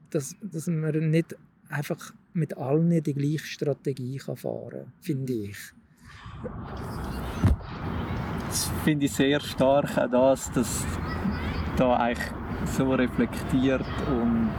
dass, 0.09 0.35
dass 0.41 0.67
man 0.67 1.09
nicht 1.09 1.35
einfach 1.69 2.13
mit 2.33 2.57
allen 2.57 3.01
die 3.03 3.13
gleiche 3.13 3.45
Strategie 3.45 4.17
kann 4.17 4.35
fahren 4.35 4.69
kann, 4.71 4.93
finde 5.01 5.33
ich. 5.33 5.57
Das 8.47 8.71
finde 8.83 9.05
ich 9.05 9.11
sehr 9.11 9.39
stark, 9.39 9.95
dass 10.11 10.85
da 11.77 11.97
eigentlich 11.97 12.42
so 12.65 12.91
reflektiert 12.93 13.85
und 14.07 14.49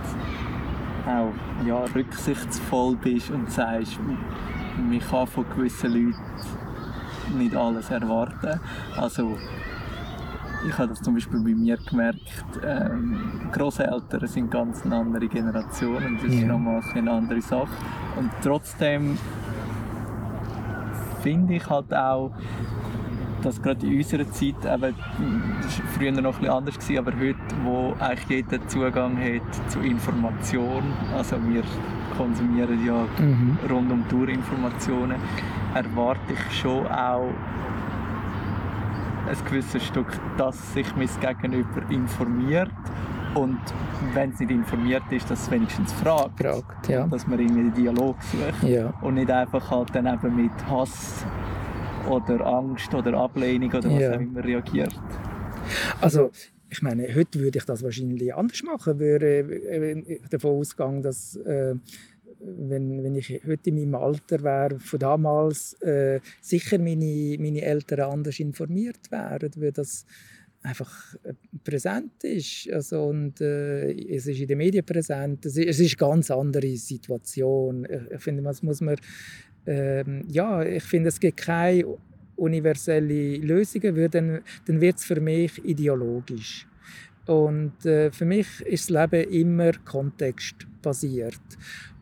auch 1.06 1.32
ja, 1.66 1.84
rücksichtsvoll 1.94 2.96
bist 2.96 3.30
und 3.30 3.50
sagst, 3.50 3.98
man 4.76 5.00
kann 5.00 5.26
von 5.26 5.44
gewissen 5.54 5.92
Leuten 5.92 7.38
nicht 7.38 7.56
alles 7.56 7.90
erwarten. 7.90 8.60
Also 8.96 9.36
ich 10.66 10.78
habe 10.78 10.88
das 10.88 11.02
zum 11.02 11.14
Beispiel 11.14 11.40
bei 11.40 11.54
mir 11.54 11.76
gemerkt, 11.76 12.20
ähm, 12.64 13.50
Großeltern 13.52 14.26
sind 14.26 14.50
ganz 14.50 14.84
eine 14.84 14.96
andere 14.96 15.28
Generation 15.28 15.96
und 15.96 16.22
das 16.22 16.32
ja. 16.32 16.40
ist 16.40 16.46
nochmal 16.46 16.82
eine 16.94 17.10
andere 17.10 17.40
Sache. 17.40 17.68
Und 18.16 18.30
trotzdem 18.42 19.18
finde 21.22 21.54
ich 21.54 21.68
halt 21.68 21.92
auch, 21.92 22.32
dass 23.44 23.60
gerade 23.60 23.86
in 23.86 23.98
unserer 23.98 24.28
Zeit, 24.30 24.54
eben, 24.64 24.94
früher 25.96 26.12
noch 26.12 26.34
ein 26.34 26.40
bisschen 26.40 26.48
anders, 26.48 26.78
gewesen, 26.78 26.98
aber 26.98 27.12
heute, 27.12 27.36
wo 27.62 27.94
eigentlich 28.00 28.28
jeder 28.28 28.66
Zugang 28.68 29.18
hat 29.18 29.70
zu 29.70 29.80
Informationen, 29.80 30.92
also 31.14 31.36
wir 31.48 31.62
konsumieren 32.16 32.84
ja 32.86 33.06
mhm. 33.18 33.58
rund 33.70 33.92
um 33.92 34.08
Tour 34.08 34.28
Informationen, 34.28 35.16
erwarte 35.74 36.32
ich 36.32 36.58
schon 36.58 36.86
auch 36.86 37.28
ein 39.28 39.44
gewisses 39.46 39.84
Stück, 39.84 40.18
dass 40.36 40.74
sich 40.74 40.86
mein 40.96 41.08
Gegenüber 41.20 41.82
informiert 41.90 42.70
und 43.34 43.58
wenn 44.12 44.30
es 44.30 44.38
nicht 44.38 44.50
informiert 44.50 45.02
ist, 45.10 45.30
dass 45.30 45.42
es 45.42 45.50
wenigstens 45.50 45.92
fragt. 45.92 46.40
fragt 46.40 46.88
ja. 46.88 47.06
Dass 47.06 47.26
man 47.26 47.38
irgendwie 47.38 47.62
den 47.62 47.74
Dialog 47.74 48.16
sucht. 48.22 48.62
Ja. 48.62 48.92
Und 49.00 49.14
nicht 49.14 49.30
einfach 49.30 49.70
halt 49.70 49.94
dann 49.94 50.06
eben 50.06 50.36
mit 50.36 50.52
Hass 50.70 51.24
oder 52.08 52.44
Angst 52.46 52.94
oder 52.94 53.14
Ablehnung 53.14 53.70
oder 53.70 53.90
was 53.90 54.00
ja. 54.00 54.16
auch 54.16 54.20
immer 54.20 54.44
reagiert. 54.44 54.94
Also 56.00 56.30
ich 56.70 56.82
meine, 56.82 57.14
heute 57.14 57.38
würde 57.38 57.58
ich 57.58 57.64
das 57.64 57.82
wahrscheinlich 57.82 58.34
anders 58.34 58.62
machen, 58.62 58.98
würde 58.98 59.38
äh, 59.38 60.20
davon 60.28 60.58
ausgehen, 60.58 61.02
dass 61.02 61.36
äh, 61.36 61.74
wenn, 62.40 63.02
wenn 63.02 63.14
ich 63.14 63.42
heute 63.46 63.70
in 63.70 63.76
meinem 63.76 63.94
Alter 63.94 64.42
wäre, 64.42 64.78
von 64.78 64.98
damals, 64.98 65.74
äh, 65.82 66.20
sicher 66.40 66.78
meine, 66.78 67.36
meine 67.38 67.62
Eltern 67.62 68.00
anders 68.00 68.40
informiert 68.40 69.10
wären, 69.10 69.50
weil 69.56 69.72
das 69.72 70.04
einfach 70.62 71.14
äh, 71.22 71.34
präsent 71.62 72.24
ist. 72.24 72.70
Also, 72.70 73.04
und, 73.04 73.40
äh, 73.40 73.92
es 73.92 74.26
ist 74.26 74.40
in 74.40 74.48
den 74.48 74.58
Medien 74.58 74.84
präsent. 74.84 75.44
Es 75.46 75.56
ist, 75.56 75.66
es 75.66 75.80
ist 75.80 76.00
eine 76.00 76.10
ganz 76.10 76.30
andere 76.30 76.76
Situation. 76.76 77.84
Ich, 77.84 78.14
ich 78.16 78.22
finde, 78.22 78.42
das 78.42 78.62
muss 78.62 78.80
man... 78.80 78.96
Äh, 79.66 80.04
ja, 80.28 80.62
ich 80.62 80.82
finde, 80.84 81.08
es 81.08 81.18
gibt 81.18 81.38
keine 81.38 81.84
universelle 82.36 83.36
Lösungen, 83.38 84.10
dann, 84.10 84.40
dann 84.66 84.80
wird 84.80 84.96
es 84.96 85.04
für 85.04 85.20
mich 85.20 85.64
ideologisch. 85.64 86.66
Und 87.26 87.86
äh, 87.86 88.10
für 88.10 88.24
mich 88.24 88.60
ist 88.62 88.90
das 88.90 89.10
Leben 89.10 89.30
immer 89.30 89.72
kontextbasiert. 89.84 91.40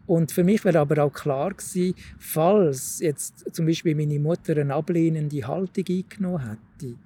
Und 0.06 0.32
für 0.32 0.42
mich 0.42 0.64
wäre 0.64 0.80
aber 0.80 1.04
auch 1.04 1.12
klar 1.12 1.54
gewesen, 1.54 1.94
falls 2.18 2.98
jetzt 3.00 3.54
zum 3.54 3.66
Beispiel 3.66 3.94
meine 3.94 4.18
Mutter 4.18 4.56
eine 4.56 4.74
ablehnende 4.74 5.46
Haltung 5.46 5.84
eingenommen 5.88 6.50
hätte, 6.50 6.96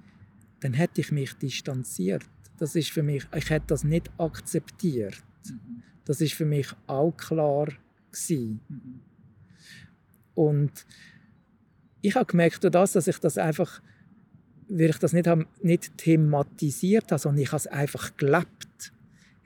dann 0.61 0.73
hätte 0.73 1.01
ich 1.01 1.11
mich 1.11 1.33
distanziert. 1.33 2.23
Das 2.57 2.75
ist 2.75 2.89
für 2.89 3.03
mich, 3.03 3.23
ich 3.35 3.49
hätte 3.51 3.67
das 3.67 3.83
nicht 3.83 4.09
akzeptiert. 4.17 5.23
Mhm. 5.45 5.83
Das 6.05 6.21
ist 6.21 6.33
für 6.33 6.45
mich 6.45 6.67
auch 6.87 7.11
klar 7.15 7.67
gewesen. 8.11 8.61
Mhm. 8.67 9.06
Und 10.37 10.85
ich 12.01 12.15
habe 12.15 12.27
gemerkt, 12.27 12.63
dass 12.63 13.07
ich 13.07 13.17
das 13.17 13.39
einfach, 13.39 13.81
weil 14.69 14.91
ich 14.91 14.99
das 14.99 15.11
nicht, 15.11 15.27
nicht 15.63 15.97
thematisiert 15.97 17.11
habe, 17.11 17.19
sondern 17.19 17.41
ich 17.41 17.51
habe 17.51 17.57
es 17.57 17.65
einfach 17.65 18.15
gelebt, 18.17 18.93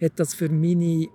hat 0.01 0.19
das 0.19 0.33
für 0.33 0.49
meine 0.49 1.07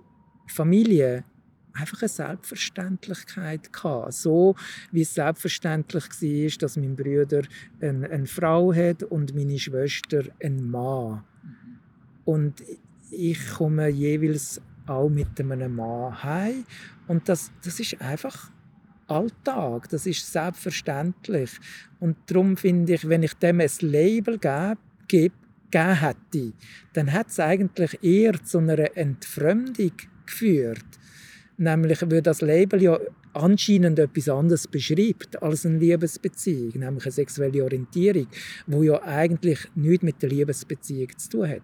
Familie 0.47 1.25
einfach 1.73 2.01
eine 2.01 2.09
Selbstverständlichkeit 2.09 3.71
gehabt. 3.71 4.13
So 4.13 4.55
wie 4.91 5.01
es 5.01 5.13
selbstverständlich 5.13 6.05
war, 6.05 6.57
dass 6.57 6.75
mein 6.75 6.95
Bruder 6.95 7.43
eine, 7.79 8.09
eine 8.09 8.25
Frau 8.25 8.73
hat 8.73 9.03
und 9.03 9.35
meine 9.35 9.59
Schwester 9.59 10.23
einen 10.41 10.71
Mann. 10.71 11.23
Und 12.25 12.63
ich 13.11 13.47
komme 13.51 13.89
jeweils 13.89 14.59
auch 14.87 15.07
mit 15.07 15.39
einem 15.39 15.75
Mann 15.75 16.23
heim. 16.23 16.65
Und 17.07 17.29
das, 17.29 17.51
das 17.63 17.79
ist 17.79 18.01
einfach 18.01 18.49
Alltag, 19.07 19.89
das 19.89 20.05
ist 20.05 20.31
selbstverständlich. 20.31 21.51
Und 21.99 22.17
darum 22.27 22.57
finde 22.57 22.93
ich, 22.93 23.07
wenn 23.07 23.23
ich 23.23 23.33
dem 23.35 23.59
ein 23.59 23.69
Label 23.81 24.37
gebe, 24.37 24.77
gebe 25.07 25.35
gegeben 25.71 25.99
hätte, 25.99 26.53
dann 26.93 27.11
hat 27.11 27.27
es 27.29 27.39
eigentlich 27.39 28.03
eher 28.03 28.41
zu 28.43 28.59
einer 28.59 28.95
Entfremdung 28.95 29.91
geführt. 30.25 30.85
Nämlich, 31.57 32.01
weil 32.03 32.21
das 32.21 32.41
Label 32.41 32.81
ja 32.81 32.99
anscheinend 33.33 33.99
etwas 33.99 34.29
anderes 34.29 34.67
beschreibt 34.67 35.41
als 35.41 35.65
eine 35.65 35.79
Liebesbeziehung, 35.79 36.79
nämlich 36.79 37.05
eine 37.05 37.11
sexuelle 37.11 37.63
Orientierung, 37.63 38.27
wo 38.67 38.83
ja 38.83 39.01
eigentlich 39.03 39.59
nichts 39.75 40.03
mit 40.03 40.21
der 40.21 40.29
Liebesbeziehung 40.29 41.09
zu 41.17 41.29
tun 41.29 41.49
hat. 41.49 41.63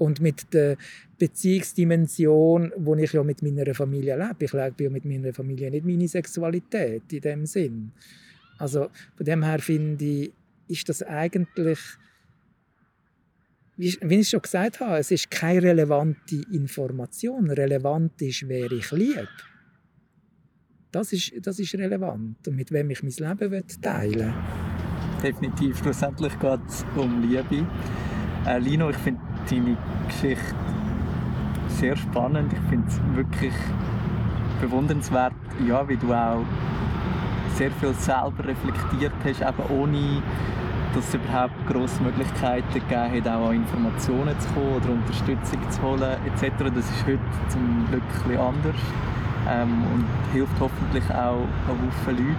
Und 0.00 0.20
mit 0.20 0.52
der 0.54 0.76
Beziehungsdimension, 1.18 2.72
wo 2.76 2.96
ich 2.96 3.12
ja 3.12 3.22
mit 3.22 3.42
meiner 3.42 3.74
Familie 3.74 4.16
lebe. 4.16 4.46
Ich 4.46 4.52
lebe 4.52 4.84
ja 4.84 4.90
mit 4.90 5.04
meiner 5.04 5.34
Familie 5.34 5.70
nicht 5.70 5.84
meine 5.84 6.08
Sexualität 6.08 7.12
in 7.12 7.20
dem 7.20 7.46
Sinn. 7.46 7.92
Also 8.58 8.88
von 9.16 9.26
dem 9.26 9.44
her 9.44 9.58
finde 9.58 10.04
ich, 10.04 10.32
ist 10.68 10.88
das 10.88 11.02
eigentlich 11.02 11.78
wie 13.76 14.20
ich 14.20 14.28
schon 14.28 14.42
gesagt 14.42 14.80
habe, 14.80 14.98
es 14.98 15.10
ist 15.10 15.30
keine 15.30 15.62
relevante 15.62 16.36
Information. 16.52 17.50
Relevant 17.50 18.20
ist, 18.20 18.46
wer 18.46 18.70
ich 18.70 18.90
liebe. 18.90 19.28
Das 20.92 21.12
ist, 21.12 21.32
das 21.40 21.58
ist 21.58 21.74
relevant 21.74 22.46
und 22.46 22.56
mit 22.56 22.72
wem 22.72 22.90
ich 22.90 23.02
mein 23.02 23.38
Leben 23.38 23.64
teilen 23.80 24.14
will. 24.14 24.34
Definitiv. 25.22 25.78
Schlussendlich 25.78 26.38
geht 26.38 26.60
es 26.68 26.84
um 26.96 27.22
Liebe. 27.22 27.66
Äh, 28.46 28.58
Lino, 28.58 28.90
ich 28.90 28.96
finde 28.96 29.20
deine 29.48 29.76
Geschichte 30.08 30.54
sehr 31.68 31.96
spannend. 31.96 32.52
Ich 32.52 32.68
finde 32.68 32.88
es 32.88 33.00
wirklich 33.14 33.54
bewundernswert, 34.60 35.32
ja, 35.66 35.88
wie 35.88 35.96
du 35.96 36.12
auch 36.12 36.44
sehr 37.54 37.70
viel 37.72 37.94
selber 37.94 38.44
reflektiert 38.44 39.12
hast, 39.24 39.40
eben 39.40 39.80
ohne 39.80 40.22
dass 40.94 41.08
es 41.08 41.14
überhaupt 41.14 41.54
grosse 41.68 42.02
Möglichkeiten 42.02 42.72
gegeben 42.72 43.24
hat, 43.24 43.28
auch 43.28 43.50
an 43.50 43.56
Informationen 43.56 44.38
zu 44.40 44.48
kommen 44.48 44.74
oder 44.76 44.90
Unterstützung 44.90 45.70
zu 45.70 45.82
holen 45.82 46.16
etc. 46.26 46.52
Das 46.74 46.84
ist 46.84 47.06
heute 47.06 47.20
zum 47.48 47.86
Glück 47.88 48.02
ein 48.28 48.38
anders 48.38 48.80
ähm, 49.48 49.84
und 49.94 50.06
hilft 50.32 50.58
hoffentlich 50.58 51.04
auch 51.10 51.46
an 51.68 51.78
Haufen 51.86 52.16
Leute. 52.16 52.36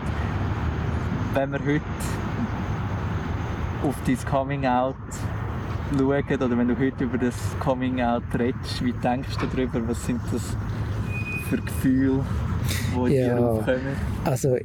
Wenn 1.33 1.51
wir 1.53 1.59
heute 1.59 1.81
auf 3.83 3.95
dein 4.05 4.17
Coming-out 4.29 4.95
schauen 5.97 6.41
oder 6.41 6.57
wenn 6.57 6.67
du 6.67 6.77
heute 6.77 7.03
über 7.03 7.17
das 7.17 7.35
Coming-out 7.59 8.23
redest, 8.37 8.83
wie 8.83 8.93
denkst 8.93 9.37
du 9.37 9.45
darüber? 9.47 9.87
Was 9.87 10.05
sind 10.05 10.21
das 10.31 10.55
für 11.49 11.57
Gefühle, 11.57 12.23
die 12.95 13.13
ja, 13.13 13.35
dir 13.35 13.39
aufkommen? 13.39 13.95
Also 14.23 14.57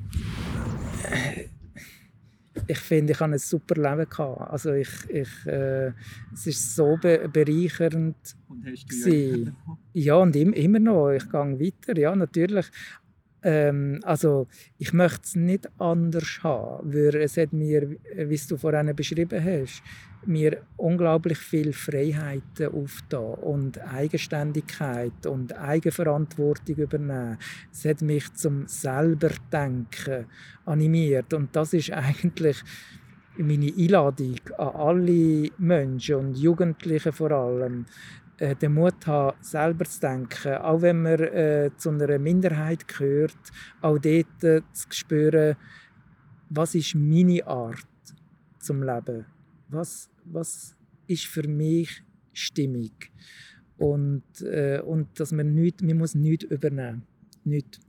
ich 2.68 2.79
finde, 2.79 3.12
ich 3.12 3.20
habe 3.20 3.35
ein 3.35 3.39
super 3.39 3.74
Leben 3.74 4.09
gehabt. 4.09 4.51
Also 4.51 4.72
ich, 4.72 4.89
ich, 5.09 5.47
äh, 5.47 5.93
es 6.33 6.47
ist 6.47 6.74
so 6.74 6.97
be 7.01 7.29
bereichernd. 7.33 8.16
Und 8.49 8.66
hast 8.66 8.89
du 8.89 9.11
ja, 9.11 9.53
ja 9.93 10.14
und 10.16 10.35
im, 10.37 10.53
immer 10.53 10.79
noch. 10.79 11.11
Ich 11.11 11.29
gehe 11.31 11.61
weiter, 11.61 11.99
ja 11.99 12.16
natürlich. 12.16 12.66
Ähm, 13.43 14.01
also 14.03 14.49
ich 14.79 14.93
möchte 14.93 15.20
es 15.22 15.37
nicht 15.37 15.68
anders 15.79 16.41
haben, 16.43 16.93
weil 16.93 17.14
es 17.16 17.37
hat 17.37 17.53
mir, 17.53 17.91
wie 17.91 18.41
du 18.49 18.57
vorhin 18.57 18.97
beschrieben 18.97 19.45
hast, 19.45 19.83
mir 20.27 20.62
unglaublich 20.77 21.39
viel 21.39 21.72
Freiheiten 21.72 22.72
aufgetan 22.72 23.35
und 23.35 23.81
Eigenständigkeit 23.81 25.27
und 25.27 25.57
Eigenverantwortung 25.57 26.77
übernehmen. 26.77 27.39
Es 27.72 27.85
hat 27.85 28.03
mich 28.03 28.33
zum 28.35 28.66
selber 28.66 29.31
denken 29.53 30.27
animiert 30.64 31.33
und 31.33 31.55
das 31.55 31.72
ist 31.72 31.93
eigentlich 31.93 32.62
meine 33.39 33.72
Einladung 33.77 34.41
an 34.59 34.68
alle 34.68 35.51
Menschen 35.59 36.16
und 36.16 36.39
Jugendliche 36.39 37.12
vor 37.12 37.31
allem, 37.33 37.87
äh, 38.39 38.55
den 38.55 38.74
Mut 38.74 39.07
haben, 39.07 39.37
selber 39.41 39.85
zu 39.85 40.01
denken, 40.01 40.55
auch 40.57 40.83
wenn 40.83 41.03
man 41.03 41.20
äh, 41.20 41.70
zu 41.77 41.91
einer 41.91 42.18
Minderheit 42.18 42.87
gehört, 42.87 43.37
auch 43.81 43.99
dort 43.99 44.45
äh, 44.45 44.62
zu 44.72 44.89
spüren, 44.91 45.57
was 46.51 46.74
ist 46.74 46.95
meine 46.95 47.47
Art 47.47 47.87
zum 48.59 48.83
Leben? 48.83 49.36
Was, 49.69 50.11
was 50.25 50.77
ist 51.07 51.27
für 51.27 51.47
mich 51.47 52.03
stimmig? 52.33 53.12
Und, 53.77 54.23
äh, 54.43 54.81
und 54.81 55.21
dass 55.21 55.33
man 55.33 55.55
nicht, 55.55 55.83
man 55.83 55.99
muss 55.99 56.14
nichts 56.14 56.45
übernehmen 56.45 57.07
nicht. 57.47 57.81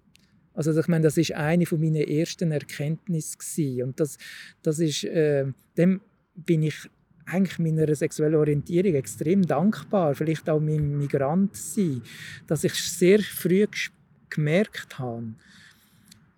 Also 0.54 0.78
ich 0.80 0.88
meine, 0.88 1.04
das 1.04 1.18
ist 1.18 1.34
eine 1.34 1.66
von 1.66 1.80
meinen 1.80 2.08
ersten 2.08 2.52
Erkenntnissen 2.52 3.38
gewesen. 3.38 3.84
und 3.84 4.00
das, 4.00 4.18
das 4.62 4.80
ist, 4.80 5.04
äh, 5.04 5.46
dem 5.78 6.02
bin 6.36 6.64
ich 6.64 6.90
eigentlich 7.26 7.60
meiner 7.60 7.94
sexuellen 7.94 8.36
Orientierung 8.36 8.96
extrem 8.96 9.46
dankbar, 9.46 10.16
vielleicht 10.16 10.50
auch 10.50 10.60
meinem 10.60 10.98
Migrant 10.98 11.56
sein, 11.56 12.02
dass 12.48 12.64
ich 12.64 12.74
sehr 12.74 13.20
früh 13.20 13.68
gemerkt 14.30 14.98
habe, 14.98 15.34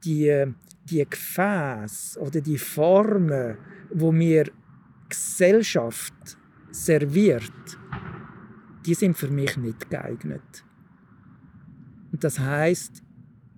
die, 0.03 0.45
die 0.89 1.05
Gefäße 1.07 2.19
oder 2.19 2.41
die 2.41 2.57
Formen, 2.57 3.57
wo 3.91 4.11
mir 4.11 4.51
Gesellschaft 5.09 6.37
serviert, 6.71 7.51
die 8.85 8.93
sind 8.93 9.17
für 9.17 9.29
mich 9.29 9.57
nicht 9.57 9.89
geeignet. 9.89 10.63
Und 12.11 12.23
das 12.23 12.39
heißt, 12.39 13.03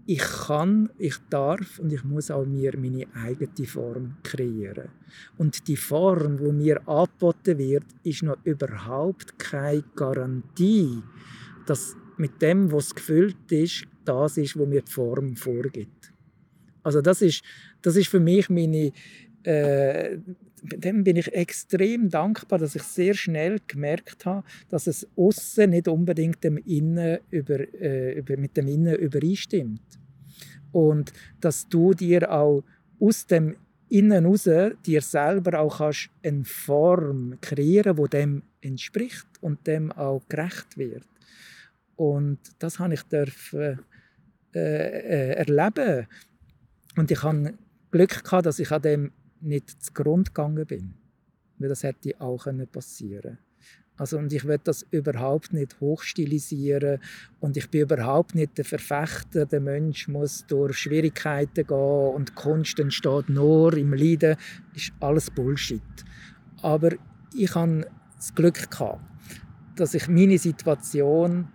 ich 0.06 0.20
kann, 0.20 0.90
ich 0.98 1.16
darf 1.30 1.80
und 1.80 1.94
ich 1.94 2.04
muss 2.04 2.32
auch 2.32 2.46
mir 2.46 2.78
meine 2.78 3.06
eigene 3.14 3.68
Form 3.68 4.18
kreieren. 4.24 4.90
Und 5.38 5.68
die 5.68 5.78
Form, 5.78 6.40
wo 6.40 6.52
mir 6.52 6.88
angeboten 6.88 7.58
wird, 7.58 7.86
ist 8.04 8.24
noch 8.24 8.38
überhaupt 8.44 9.38
keine 9.38 9.84
Garantie, 9.96 11.02
dass 11.66 11.96
mit 12.18 12.42
dem, 12.42 12.72
was 12.72 12.94
gefüllt 12.94 13.52
ist, 13.52 13.86
das 14.04 14.38
ist, 14.38 14.58
wo 14.58 14.66
mir 14.66 14.82
die 14.82 14.92
Form 14.92 15.36
vorgibt. 15.36 16.12
Also 16.84 17.02
das 17.02 17.22
ist, 17.22 17.44
das 17.82 17.96
ist 17.96 18.08
für 18.08 18.20
mich 18.20 18.50
meine, 18.50 18.92
äh, 19.44 20.18
dem 20.62 21.04
bin 21.04 21.18
ich 21.18 21.34
extrem 21.34 22.10
dankbar, 22.10 22.60
dass 22.60 22.76
ich 22.76 22.84
sehr 22.84 23.14
schnell 23.14 23.60
gemerkt 23.68 24.26
habe, 24.26 24.46
dass 24.70 24.88
es 24.88 25.08
außen 25.16 25.70
nicht 25.70 25.88
unbedingt 25.88 26.44
dem 26.44 26.58
Innen 26.58 27.20
über, 27.32 27.60
äh, 27.82 28.20
über, 28.20 28.38
mit 28.38 28.56
dem 28.58 28.68
Innen 28.68 28.96
übereinstimmt. 28.96 29.82
Und 30.72 31.12
dass 31.40 31.68
du 31.68 31.94
dir 31.94 32.32
auch 32.32 32.64
aus 33.00 33.26
dem 33.26 33.56
Innen 33.90 34.26
raus 34.26 34.48
dir 34.86 35.02
selber 35.02 35.60
auch 35.60 35.80
kannst 35.80 36.10
eine 36.24 36.46
Form 36.46 37.38
kreieren, 37.42 37.98
wo 37.98 38.08
dem 38.08 38.44
entspricht 38.62 39.28
und 39.42 39.68
dem 39.68 39.92
auch 39.92 40.22
gerecht 40.30 40.78
wird. 40.78 41.08
Und 41.96 42.40
das 42.60 42.80
habe 42.80 42.94
ich 42.94 43.04
dürfen, 43.04 43.80
äh, 44.56 44.60
äh, 44.60 45.34
erleben. 45.34 46.08
Und 46.96 47.12
ich 47.12 47.22
habe 47.22 47.54
Glück 47.92 48.24
gehabt, 48.24 48.46
dass 48.46 48.60
ich 48.60 48.72
an 48.72 48.82
dem 48.82 49.12
nicht 49.42 49.84
zu 49.84 49.94
Grund 49.94 50.34
gegangen 50.34 50.66
bin. 50.66 50.94
Weil 51.58 51.70
das 51.70 51.84
hätte 51.84 52.20
auch 52.20 52.48
passieren 52.72 53.22
können. 53.22 53.38
Also, 53.98 54.18
und 54.18 54.34
ich 54.34 54.46
will 54.46 54.60
das 54.64 54.84
überhaupt 54.90 55.54
nicht 55.54 55.80
hochstilisieren 55.80 57.00
und 57.40 57.56
ich 57.56 57.70
bin 57.70 57.82
überhaupt 57.82 58.34
nicht 58.34 58.58
der 58.58 58.66
Verfechter, 58.66 59.46
der 59.46 59.60
Mensch 59.60 60.08
muss 60.08 60.44
durch 60.48 60.76
Schwierigkeiten 60.76 61.68
gehen 61.68 62.16
und 62.16 62.34
Kunst 62.34 62.80
entsteht 62.80 63.30
nur 63.30 63.78
im 63.78 63.94
Leiden, 63.94 64.38
das 64.74 64.82
ist 64.82 64.94
alles 65.00 65.30
Bullshit. 65.30 65.84
Aber 66.64 66.90
ich 67.36 67.54
habe 67.54 67.86
das 68.16 68.34
Glück 68.34 68.72
gehabt, 68.72 69.02
dass 69.76 69.94
ich 69.94 70.08
meine 70.08 70.40
Situation 70.40 71.50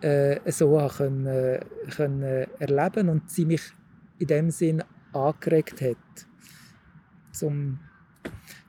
äh, 0.00 0.40
so 0.50 0.88
können, 0.96 1.26
äh, 1.26 1.60
können 1.94 2.22
erleben 2.58 3.10
und 3.10 3.30
sie 3.30 3.44
mich 3.44 3.62
in 4.18 4.28
dem 4.28 4.50
Sinn 4.50 4.82
angeregt 5.12 5.82
hat 5.82 6.26
zum, 7.32 7.78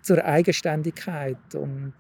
zur 0.02 0.24
Eigenständigkeit 0.24 1.56
und 1.56 1.94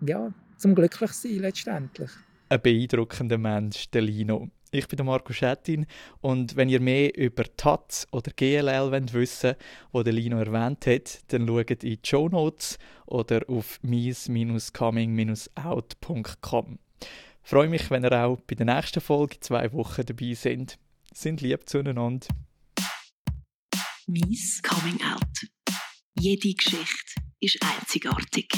ja, 0.00 0.32
zum 0.56 0.74
Glücklichsein 0.74 1.38
letztendlich. 1.38 2.10
Ein 2.48 2.62
beeindruckender 2.62 3.38
Mensch, 3.38 3.88
der 3.90 4.02
Lino. 4.02 4.50
Ich 4.72 4.86
bin 4.86 4.98
der 4.98 5.04
Marco 5.04 5.32
Schettin 5.32 5.84
und 6.20 6.54
wenn 6.54 6.68
ihr 6.68 6.80
mehr 6.80 7.18
über 7.18 7.42
TATS 7.56 8.06
oder 8.12 8.30
GLL 8.30 8.92
wollt 8.92 9.12
wissen 9.12 9.56
wollt, 9.90 10.06
der 10.06 10.12
Lino 10.12 10.38
erwähnt 10.38 10.86
hat, 10.86 11.32
dann 11.32 11.48
schaut 11.48 11.70
in 11.70 11.78
die 11.78 11.98
Show 12.04 12.28
Notes 12.28 12.78
oder 13.06 13.40
auf 13.48 13.80
mies-coming-out.com. 13.82 16.78
freue 17.42 17.68
mich, 17.68 17.90
wenn 17.90 18.04
ihr 18.04 18.12
auch 18.12 18.40
bei 18.42 18.54
der 18.54 18.66
nächsten 18.66 19.00
Folge 19.00 19.40
zwei 19.40 19.72
Wochen 19.72 20.06
dabei 20.06 20.34
sind. 20.34 20.78
Sind 21.12 21.40
lieb 21.40 21.68
zueinander. 21.68 22.28
Mies 24.06 24.62
Coming 24.62 25.00
Out. 25.02 25.50
Jede 26.20 26.52
Geschichte 26.52 27.14
ist 27.40 27.58
einzigartig. 27.62 28.52